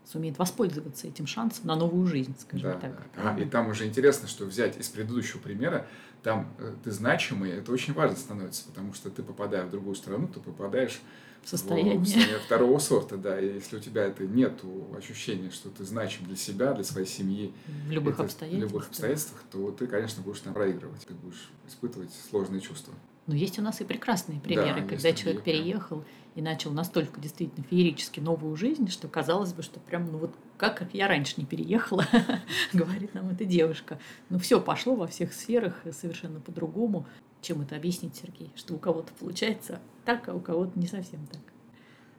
сумеет 0.04 0.38
воспользоваться 0.38 1.06
этим 1.06 1.26
шансом 1.26 1.66
на 1.66 1.76
новую 1.76 2.06
жизнь, 2.06 2.34
скажем 2.38 2.72
да, 2.72 2.78
так. 2.78 3.02
Да. 3.16 3.34
А, 3.34 3.40
и 3.40 3.44
там 3.46 3.68
уже 3.68 3.86
интересно, 3.86 4.28
что 4.28 4.44
взять 4.44 4.78
из 4.78 4.88
предыдущего 4.88 5.38
примера, 5.40 5.86
там 6.24 6.48
э, 6.58 6.74
ты 6.82 6.90
значимый, 6.90 7.52
это 7.52 7.70
очень 7.70 7.92
важно 7.92 8.16
становится, 8.16 8.64
потому 8.64 8.94
что 8.94 9.10
ты 9.10 9.22
попадая 9.22 9.64
в 9.66 9.70
другую 9.70 9.94
страну, 9.94 10.26
ты 10.26 10.40
попадаешь 10.40 11.00
состояние. 11.44 12.04
состояние 12.04 12.38
второго 12.38 12.78
сорта, 12.78 13.16
да, 13.16 13.40
и 13.40 13.54
если 13.54 13.76
у 13.76 13.80
тебя 13.80 14.04
это 14.04 14.24
нет 14.24 14.60
ощущения, 14.96 15.50
что 15.50 15.70
ты 15.70 15.84
значим 15.84 16.24
для 16.26 16.36
себя, 16.36 16.72
для 16.72 16.84
своей 16.84 17.06
семьи, 17.06 17.52
в 17.66 17.90
любых 17.90 18.14
это, 18.14 18.24
обстоятельствах, 18.24 18.70
в 18.70 18.72
любых 18.72 18.88
обстоятельствах, 18.88 19.42
то 19.50 19.70
ты, 19.70 19.86
конечно, 19.86 20.22
будешь 20.22 20.40
там 20.40 20.54
проигрывать, 20.54 21.06
ты 21.06 21.14
будешь 21.14 21.50
испытывать 21.66 22.10
сложные 22.30 22.60
чувства. 22.60 22.94
Но 23.26 23.34
есть 23.34 23.58
у 23.58 23.62
нас 23.62 23.80
и 23.80 23.84
прекрасные 23.84 24.40
примеры, 24.40 24.82
да, 24.82 24.88
когда 24.88 25.12
человек 25.12 25.42
переехал 25.42 26.04
и 26.34 26.42
начал 26.42 26.72
настолько 26.72 27.20
действительно 27.20 27.64
феерически 27.70 28.20
новую 28.20 28.54
жизнь, 28.56 28.88
что 28.88 29.08
казалось 29.08 29.52
бы, 29.52 29.62
что 29.62 29.80
прям, 29.80 30.10
ну 30.12 30.18
вот 30.18 30.34
как, 30.58 30.76
как 30.76 30.92
я 30.92 31.08
раньше 31.08 31.34
не 31.38 31.46
переехала, 31.46 32.06
говорит 32.72 33.14
нам 33.14 33.30
эта 33.30 33.44
девушка. 33.44 33.98
Ну 34.28 34.38
все 34.38 34.60
пошло 34.60 34.94
во 34.94 35.06
всех 35.06 35.32
сферах 35.32 35.80
совершенно 35.92 36.40
по-другому. 36.40 37.06
Чем 37.44 37.60
это 37.60 37.76
объяснить, 37.76 38.16
Сергей? 38.16 38.50
Что 38.56 38.72
у 38.72 38.78
кого-то 38.78 39.12
получается 39.20 39.78
так, 40.06 40.30
а 40.30 40.34
у 40.34 40.40
кого-то 40.40 40.78
не 40.78 40.86
совсем 40.86 41.26
так. 41.26 41.42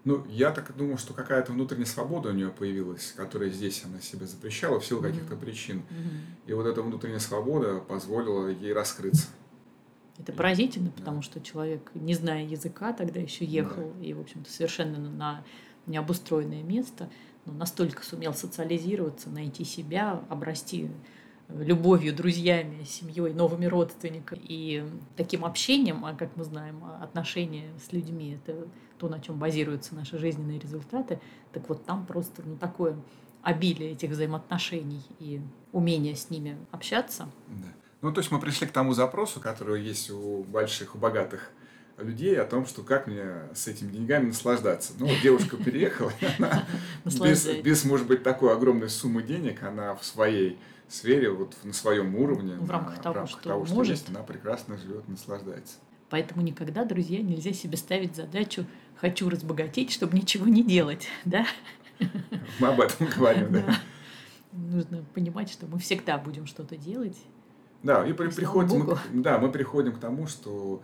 Ну, 0.03 0.23
я 0.29 0.51
так 0.51 0.77
думаю, 0.77 0.99
что 0.99 1.15
какая-то 1.15 1.51
внутренняя 1.51 1.87
свобода 1.87 2.29
у 2.29 2.31
нее 2.31 2.49
появилась, 2.49 3.11
которая 3.17 3.49
здесь 3.49 3.83
она 3.85 3.99
себе 4.01 4.27
запрещала 4.27 4.79
в 4.79 4.85
силу 4.85 5.01
mm-hmm. 5.01 5.09
каких-то 5.09 5.35
причин. 5.35 5.77
Mm-hmm. 5.77 6.49
И 6.51 6.53
вот 6.53 6.67
эта 6.67 6.83
внутренняя 6.83 7.17
свобода 7.17 7.79
позволила 7.79 8.49
ей 8.49 8.71
раскрыться. 8.71 9.25
Это 10.19 10.31
поразительно, 10.31 10.91
потому 10.91 11.23
что 11.23 11.41
человек, 11.41 11.89
не 11.95 12.13
зная 12.13 12.45
языка, 12.45 12.93
тогда 12.93 13.19
еще 13.19 13.45
ехал 13.45 13.91
да. 13.97 14.05
и, 14.05 14.13
в 14.13 14.21
общем-то, 14.21 14.51
совершенно 14.51 14.99
на 15.09 15.43
необустроенное 15.87 16.61
место, 16.61 17.09
но 17.45 17.53
настолько 17.53 18.05
сумел 18.05 18.35
социализироваться, 18.35 19.31
найти 19.31 19.63
себя, 19.63 20.23
обрасти 20.29 20.91
любовью, 21.49 22.13
друзьями, 22.13 22.83
семьей, 22.83 23.33
новыми 23.33 23.65
родственниками. 23.65 24.41
И 24.43 24.83
таким 25.15 25.45
общением, 25.45 26.05
а 26.05 26.13
как 26.13 26.35
мы 26.35 26.43
знаем, 26.43 26.83
отношения 27.01 27.69
с 27.85 27.93
людьми— 27.93 28.37
это 28.45 28.67
то, 28.97 29.09
на 29.09 29.19
чем 29.19 29.37
базируются 29.37 29.95
наши 29.95 30.17
жизненные 30.17 30.59
результаты, 30.59 31.19
так 31.51 31.67
вот 31.69 31.85
там 31.85 32.05
просто 32.05 32.41
ну, 32.45 32.57
такое 32.57 32.97
обилие 33.41 33.91
этих 33.91 34.09
взаимоотношений 34.09 35.03
и 35.19 35.41
умение 35.71 36.15
с 36.15 36.29
ними 36.29 36.57
общаться. 36.71 37.29
Да. 37.47 37.67
Ну, 38.01 38.11
то 38.11 38.19
есть 38.19 38.31
мы 38.31 38.39
пришли 38.39 38.67
к 38.67 38.71
тому 38.71 38.93
запросу, 38.93 39.39
который 39.39 39.83
есть 39.83 40.09
у 40.09 40.43
больших, 40.43 40.95
у 40.95 40.97
богатых 40.97 41.51
людей 41.97 42.39
о 42.39 42.45
том, 42.45 42.65
что 42.65 42.83
как 42.83 43.07
мне 43.07 43.25
с 43.53 43.67
этими 43.67 43.91
деньгами 43.91 44.27
наслаждаться. 44.27 44.93
Ну, 44.99 45.07
вот 45.07 45.15
девушка 45.21 45.57
переехала, 45.57 46.11
она 46.37 46.65
без, 47.05 47.47
без, 47.47 47.85
может 47.85 48.07
быть, 48.07 48.23
такой 48.23 48.53
огромной 48.53 48.89
суммы 48.89 49.23
денег, 49.23 49.63
она 49.63 49.95
в 49.95 50.03
своей 50.03 50.57
сфере, 50.87 51.31
вот 51.31 51.55
на 51.63 51.73
своем 51.73 52.15
уровне, 52.15 52.55
в 52.55 52.69
рамках 52.69 52.97
на, 52.97 53.03
того, 53.03 53.13
в 53.13 53.17
рамках 53.17 53.39
что, 53.39 53.49
того, 53.49 53.65
что 53.65 53.75
может. 53.75 53.91
есть, 53.91 54.09
она 54.09 54.21
прекрасно 54.21 54.77
живет, 54.77 55.07
наслаждается. 55.07 55.77
Поэтому 56.09 56.41
никогда, 56.41 56.85
друзья, 56.85 57.21
нельзя 57.21 57.53
себе 57.53 57.77
ставить 57.77 58.15
задачу 58.15 58.65
«хочу 58.97 59.29
разбогатеть, 59.29 59.91
чтобы 59.91 60.17
ничего 60.17 60.45
не 60.45 60.63
делать», 60.63 61.07
да? 61.25 61.45
Мы 62.59 62.67
об 62.67 62.81
этом 62.81 63.07
говорим, 63.07 63.51
да. 63.51 63.79
Нужно 64.51 65.03
понимать, 65.13 65.49
что 65.49 65.65
мы 65.65 65.79
всегда 65.79 66.17
будем 66.17 66.45
что-то 66.45 66.77
делать, 66.77 67.17
да, 67.85 68.03
и 68.03 68.13
при, 68.13 68.29
приходим, 68.29 68.79
мы, 68.79 68.97
да, 69.21 69.37
мы 69.37 69.51
приходим 69.51 69.93
к 69.93 69.99
тому, 69.99 70.25
что 70.25 70.81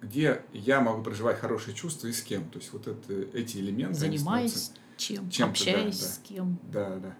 где 0.00 0.42
я 0.52 0.80
могу 0.80 1.02
проживать 1.02 1.38
хорошие 1.38 1.74
чувства 1.74 2.08
и 2.08 2.12
с 2.12 2.22
кем. 2.22 2.48
То 2.50 2.58
есть 2.58 2.72
вот 2.72 2.86
это, 2.86 3.12
эти 3.36 3.58
элементы... 3.58 3.94
Занимаясь 3.94 4.72
чем, 4.96 5.28
чем-то, 5.30 5.50
общаясь 5.50 6.00
да, 6.00 6.06
да. 6.06 6.12
с 6.12 6.18
кем. 6.18 6.58
Да, 6.72 6.96
да. 6.96 7.16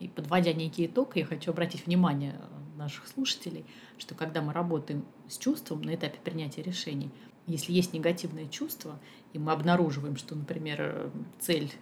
И 0.00 0.08
подводя 0.08 0.52
некий 0.52 0.86
итог, 0.86 1.16
я 1.16 1.24
хочу 1.24 1.50
обратить 1.50 1.86
внимание 1.86 2.38
э, 2.38 2.78
наших 2.78 3.06
слушателей, 3.08 3.64
что 3.96 4.14
когда 4.14 4.42
мы 4.42 4.52
работаем 4.52 5.04
с 5.28 5.38
чувством 5.38 5.82
на 5.82 5.94
этапе 5.94 6.18
принятия 6.22 6.62
решений, 6.62 7.10
если 7.46 7.72
есть 7.72 7.92
негативное 7.92 8.46
чувство, 8.46 8.98
и 9.32 9.38
мы 9.38 9.52
обнаруживаем, 9.52 10.16
что, 10.16 10.34
например, 10.34 10.76
э, 10.80 11.10
цель 11.40 11.72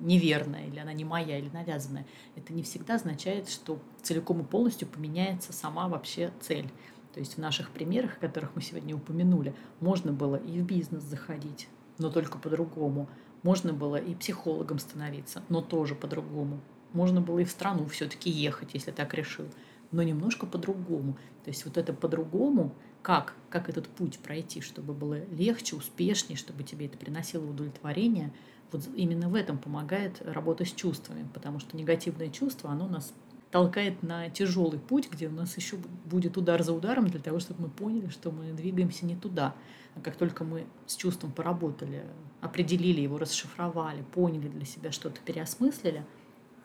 неверная, 0.00 0.66
или 0.66 0.78
она 0.78 0.92
не 0.92 1.04
моя, 1.04 1.38
или 1.38 1.48
навязанная, 1.48 2.06
это 2.36 2.52
не 2.52 2.62
всегда 2.62 2.96
означает, 2.96 3.48
что 3.48 3.80
целиком 4.02 4.42
и 4.42 4.44
полностью 4.44 4.86
поменяется 4.86 5.52
сама 5.52 5.88
вообще 5.88 6.32
цель. 6.40 6.70
То 7.16 7.20
есть 7.20 7.36
в 7.36 7.38
наших 7.38 7.70
примерах, 7.70 8.18
которых 8.18 8.54
мы 8.54 8.60
сегодня 8.60 8.94
упомянули, 8.94 9.54
можно 9.80 10.12
было 10.12 10.36
и 10.36 10.60
в 10.60 10.66
бизнес 10.66 11.02
заходить, 11.02 11.66
но 11.96 12.10
только 12.10 12.36
по-другому. 12.36 13.08
Можно 13.42 13.72
было 13.72 13.96
и 13.96 14.14
психологом 14.14 14.78
становиться, 14.78 15.42
но 15.48 15.62
тоже 15.62 15.94
по-другому. 15.94 16.60
Можно 16.92 17.22
было 17.22 17.38
и 17.38 17.44
в 17.44 17.50
страну 17.50 17.86
все-таки 17.86 18.28
ехать, 18.28 18.74
если 18.74 18.90
так 18.90 19.14
решил, 19.14 19.46
но 19.92 20.02
немножко 20.02 20.44
по-другому. 20.44 21.14
То 21.42 21.48
есть 21.48 21.64
вот 21.64 21.78
это 21.78 21.94
по-другому, 21.94 22.74
как, 23.00 23.32
как 23.48 23.70
этот 23.70 23.88
путь 23.88 24.18
пройти, 24.18 24.60
чтобы 24.60 24.92
было 24.92 25.24
легче, 25.30 25.74
успешнее, 25.74 26.36
чтобы 26.36 26.64
тебе 26.64 26.84
это 26.84 26.98
приносило 26.98 27.48
удовлетворение, 27.48 28.30
вот 28.72 28.82
именно 28.94 29.30
в 29.30 29.34
этом 29.36 29.56
помогает 29.56 30.20
работа 30.20 30.66
с 30.66 30.70
чувствами, 30.70 31.26
потому 31.32 31.60
что 31.60 31.78
негативное 31.78 32.28
чувство, 32.28 32.72
оно 32.72 32.86
нас 32.86 33.14
толкает 33.50 34.02
на 34.02 34.28
тяжелый 34.28 34.78
путь, 34.78 35.10
где 35.10 35.28
у 35.28 35.32
нас 35.32 35.56
еще 35.56 35.76
будет 36.04 36.36
удар 36.36 36.62
за 36.62 36.72
ударом 36.72 37.08
для 37.08 37.20
того, 37.20 37.38
чтобы 37.38 37.62
мы 37.62 37.68
поняли, 37.68 38.08
что 38.08 38.30
мы 38.30 38.52
двигаемся 38.52 39.06
не 39.06 39.16
туда. 39.16 39.54
А 39.94 40.00
как 40.00 40.16
только 40.16 40.44
мы 40.44 40.66
с 40.86 40.96
чувством 40.96 41.32
поработали, 41.32 42.04
определили 42.40 43.00
его, 43.00 43.18
расшифровали, 43.18 44.02
поняли 44.02 44.48
для 44.48 44.64
себя 44.64 44.92
что-то, 44.92 45.20
переосмыслили, 45.24 46.04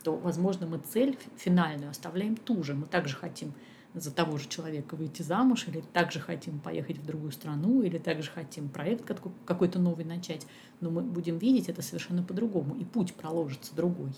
то, 0.03 0.15
возможно, 0.15 0.67
мы 0.67 0.79
цель 0.79 1.17
финальную 1.37 1.91
оставляем 1.91 2.35
ту 2.35 2.63
же. 2.63 2.73
Мы 2.73 2.87
также 2.87 3.15
хотим 3.15 3.53
за 3.93 4.11
того 4.11 4.37
же 4.37 4.47
человека 4.47 4.95
выйти 4.95 5.21
замуж, 5.21 5.67
или 5.67 5.81
также 5.81 6.19
хотим 6.19 6.59
поехать 6.59 6.97
в 6.97 7.05
другую 7.05 7.31
страну, 7.31 7.81
или 7.81 7.97
также 7.97 8.31
хотим 8.31 8.69
проект 8.69 9.05
как- 9.05 9.21
какой-то 9.45 9.79
новый 9.79 10.05
начать. 10.05 10.47
Но 10.79 10.89
мы 10.89 11.01
будем 11.01 11.37
видеть 11.37 11.69
это 11.69 11.81
совершенно 11.81 12.23
по-другому, 12.23 12.75
и 12.75 12.85
путь 12.85 13.13
проложится 13.13 13.75
другой. 13.75 14.13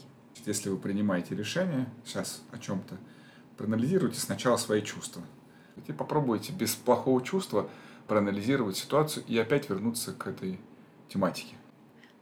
Если 0.46 0.69
вы 0.69 0.78
принимаете 0.78 1.36
решение 1.36 1.88
сейчас 2.06 2.41
о 2.52 2.58
чем-то, 2.58 2.98
проанализируйте 3.58 4.19
сначала 4.19 4.58
свои 4.58 4.82
чувства. 4.82 5.22
И 5.88 5.91
попробуйте 5.91 6.54
без 6.54 6.76
плохого 6.76 7.22
чувства 7.22 7.69
проанализировать 8.08 8.78
ситуацию 8.78 9.24
и 9.28 9.38
опять 9.38 9.69
вернуться 9.69 10.13
к 10.13 10.28
этой 10.28 10.60
тематике. 11.08 11.56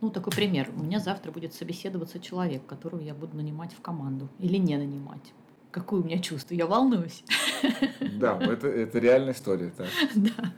Ну, 0.02 0.10
такой 0.10 0.34
пример. 0.34 0.72
У 0.76 0.84
меня 0.84 1.00
завтра 1.00 1.32
будет 1.32 1.54
собеседоваться 1.54 2.20
человек, 2.20 2.66
которого 2.66 3.02
я 3.02 3.14
буду 3.14 3.38
нанимать 3.38 3.74
в 3.74 3.82
команду 3.82 4.30
или 4.40 4.58
не 4.58 4.78
нанимать. 4.78 5.34
Какое 5.72 6.02
у 6.02 6.04
меня 6.04 6.20
чувство? 6.20 6.54
Я 6.54 6.68
волнуюсь. 6.68 7.24
Да, 8.22 8.38
это, 8.40 8.68
это 8.68 9.00
реальная 9.00 9.34
история. 9.34 9.72
Так. 9.76 9.88
Да, 10.16 10.54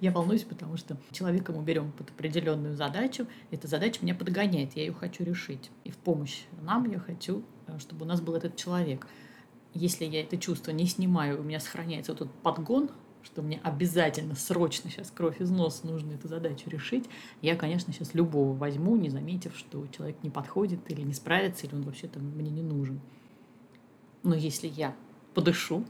я 0.00 0.12
волнуюсь, 0.12 0.44
потому 0.44 0.76
что 0.76 0.96
человека 1.10 1.52
мы 1.52 1.64
берем 1.64 1.90
под 1.90 2.10
определенную 2.10 2.76
задачу. 2.76 3.26
Эта 3.50 3.66
задача 3.66 4.00
меня 4.02 4.14
подгоняет, 4.14 4.76
я 4.76 4.84
ее 4.84 4.92
хочу 4.92 5.24
решить. 5.24 5.70
И 5.82 5.90
в 5.90 5.96
помощь 5.96 6.42
нам 6.62 6.88
я 6.88 7.00
хочу, 7.00 7.42
э, 7.66 7.78
чтобы 7.80 8.04
у 8.04 8.08
нас 8.08 8.20
был 8.20 8.36
этот 8.36 8.54
человек. 8.54 9.08
Если 9.74 10.04
я 10.04 10.20
это 10.20 10.36
чувство 10.36 10.70
не 10.70 10.86
снимаю, 10.86 11.40
у 11.40 11.42
меня 11.42 11.58
сохраняется 11.58 12.12
вот 12.12 12.22
этот 12.22 12.34
подгон, 12.42 12.90
что 13.22 13.42
мне 13.42 13.60
обязательно, 13.64 14.36
срочно 14.36 14.90
сейчас 14.90 15.10
кровь 15.10 15.40
из 15.40 15.50
носа 15.50 15.86
нужно 15.86 16.12
эту 16.12 16.28
задачу 16.28 16.70
решить, 16.70 17.06
я, 17.42 17.56
конечно, 17.56 17.92
сейчас 17.92 18.14
любого 18.14 18.56
возьму, 18.56 18.96
не 18.96 19.10
заметив, 19.10 19.56
что 19.56 19.86
человек 19.88 20.22
не 20.22 20.30
подходит 20.30 20.80
или 20.88 21.02
не 21.02 21.14
справится, 21.14 21.66
или 21.66 21.74
он 21.74 21.82
вообще 21.82 22.06
там 22.06 22.22
мне 22.22 22.50
не 22.50 22.62
нужен. 22.62 23.00
Но 24.22 24.34
если 24.34 24.66
я 24.68 24.94
подышу, 25.34 25.84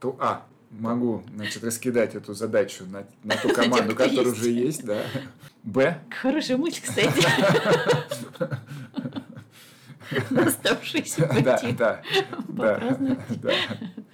То 0.00 0.16
А. 0.20 0.46
Могу, 0.70 1.22
значит, 1.34 1.64
раскидать 1.64 2.14
эту 2.14 2.34
задачу 2.34 2.84
на, 2.84 3.06
на 3.24 3.36
ту 3.36 3.48
команду, 3.54 3.94
которая 3.94 4.26
есть. 4.26 4.38
уже 4.38 4.50
есть, 4.50 4.84
да. 4.84 5.00
Б. 5.62 6.02
Хорошая 6.10 6.58
мысль, 6.58 6.82
кстати. 6.82 7.26
Да, 10.10 11.56
пути. 11.56 11.72
да, 11.72 12.02
да, 12.48 12.98
да, 13.42 13.52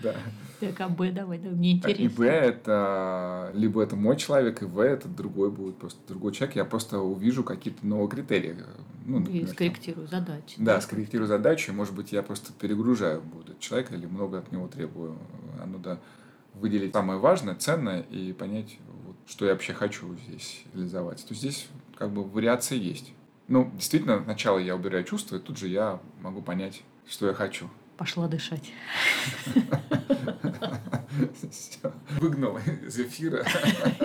да. 0.01 0.15
Так, 0.63 0.81
а 0.81 0.89
Б 0.89 1.11
давай, 1.11 1.39
да, 1.39 1.49
мне 1.51 1.73
И 1.73 1.75
интересно. 1.75 2.19
Б 2.19 2.25
это 2.25 3.51
либо 3.53 3.83
это 3.83 3.97
мой 3.97 4.17
человек, 4.17 4.63
и 4.63 4.65
В 4.65 4.79
это 4.79 5.09
другой 5.09 5.51
будет 5.51 5.77
просто 5.77 5.99
другой 6.07 6.31
человек. 6.33 6.55
Я 6.55 6.65
просто 6.65 7.01
увижу 7.01 7.43
какие-то 7.43 7.85
новые 7.85 8.09
критерии. 8.09 8.57
Ну, 9.05 9.17
И 9.17 9.21
например, 9.21 9.47
там, 9.47 9.55
скорректирую 9.55 10.07
задачи. 10.07 10.55
Да, 10.59 10.81
скорректирую 10.81 11.27
задачу, 11.27 11.73
и, 11.73 11.75
может 11.75 11.95
быть, 11.95 12.13
я 12.13 12.23
просто 12.23 12.53
перегружаю 12.53 13.23
буду 13.23 13.57
человека 13.59 13.97
или 13.97 14.07
много 14.07 14.39
от 14.39 14.53
него 14.53 14.69
требую. 14.69 15.19
А 15.61 15.67
надо 15.67 15.99
выделить 16.55 16.93
самое 16.93 17.19
важное, 17.19 17.57
ценное 17.57 18.03
и 18.03 18.33
понять, 18.33 18.79
вот, 19.05 19.17
что 19.27 19.47
я 19.47 19.53
вообще 19.55 19.73
хочу 19.73 20.15
здесь 20.29 20.63
реализовать. 20.75 21.27
То 21.27 21.35
здесь 21.35 21.67
как 21.97 22.11
бы 22.11 22.23
вариации 22.23 22.79
есть. 22.79 23.13
Ну, 23.49 23.69
действительно, 23.75 24.23
сначала 24.23 24.59
я 24.59 24.77
убираю 24.77 25.03
чувства, 25.03 25.37
и 25.37 25.41
тут 25.41 25.59
же 25.59 25.67
я 25.67 25.99
могу 26.21 26.41
понять, 26.41 26.85
что 27.09 27.27
я 27.27 27.35
хочу. 27.35 27.69
Пошла 27.97 28.29
дышать. 28.29 28.73
Всё. 31.51 31.93
Выгнал 32.21 32.59
из 32.87 32.99
эфира 32.99 33.45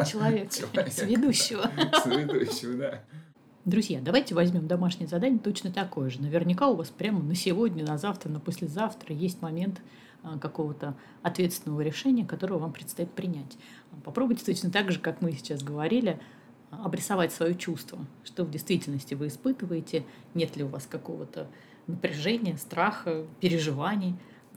Человек 0.05 0.51
Человек, 0.51 0.91
с 0.91 1.01
ведущего. 1.03 1.71
с 2.03 2.05
ведущего, 2.05 2.73
да. 2.75 3.03
Друзья, 3.65 3.99
давайте 4.01 4.33
возьмем 4.33 4.67
домашнее 4.67 5.07
задание 5.07 5.39
точно 5.39 5.71
такое 5.71 6.09
же. 6.09 6.21
Наверняка 6.21 6.67
у 6.69 6.75
вас 6.75 6.89
прямо 6.89 7.21
на 7.21 7.35
сегодня, 7.35 7.85
на 7.85 7.97
завтра, 7.97 8.29
на 8.29 8.39
послезавтра 8.39 9.13
есть 9.13 9.41
момент 9.41 9.81
а, 10.23 10.39
какого-то 10.39 10.95
ответственного 11.21 11.81
решения, 11.81 12.25
которое 12.25 12.55
вам 12.55 12.71
предстоит 12.71 13.11
принять. 13.11 13.57
Попробуйте 14.05 14.45
точно 14.45 14.71
так 14.71 14.91
же, 14.91 14.99
как 14.99 15.21
мы 15.21 15.33
сейчас 15.33 15.63
говорили, 15.63 16.17
а, 16.71 16.85
обрисовать 16.85 17.33
свое 17.33 17.55
чувство, 17.55 17.99
что 18.23 18.45
в 18.45 18.51
действительности 18.51 19.15
вы 19.15 19.27
испытываете, 19.27 20.05
нет 20.33 20.55
ли 20.55 20.63
у 20.63 20.67
вас 20.67 20.85
какого-то 20.85 21.47
напряжения, 21.87 22.57
страха, 22.57 23.25
переживаний. 23.39 24.15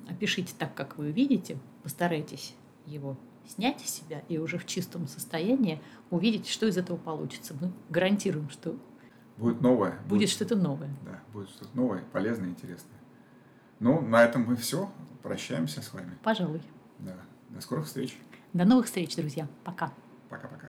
Опишите 0.09 0.53
так, 0.59 0.75
как 0.75 0.99
вы 0.99 1.13
видите, 1.13 1.59
постарайтесь 1.83 2.55
его 2.87 3.17
снять 3.47 3.83
из 3.83 3.91
себя 3.91 4.23
и 4.29 4.39
уже 4.39 4.59
в 4.59 4.67
чистом 4.67 5.07
состоянии 5.09 5.81
увидеть, 6.11 6.49
что 6.49 6.67
из 6.67 6.77
этого 6.77 6.97
получится. 6.97 7.55
Мы 7.61 7.73
гарантируем, 7.89 8.51
что 8.51 8.77
Будет 9.37 9.61
новое. 9.61 9.99
будет 10.09 10.29
что-то 10.29 10.55
новое. 10.57 10.91
Да, 11.05 11.21
будет 11.33 11.49
что-то 11.51 11.75
новое, 11.75 12.03
полезное, 12.13 12.49
интересное. 12.51 12.99
Ну, 13.79 14.01
на 14.03 14.23
этом 14.23 14.43
мы 14.45 14.57
все. 14.57 14.91
Прощаемся 15.23 15.81
с 15.83 15.93
вами. 15.95 16.19
Пожалуй. 16.23 16.61
Да. 16.99 17.17
До 17.51 17.61
скорых 17.61 17.87
встреч. 17.87 18.17
До 18.53 18.65
новых 18.65 18.87
встреч, 18.87 19.15
друзья. 19.17 19.49
Пока. 19.65 19.93
Пока-пока. 20.29 20.59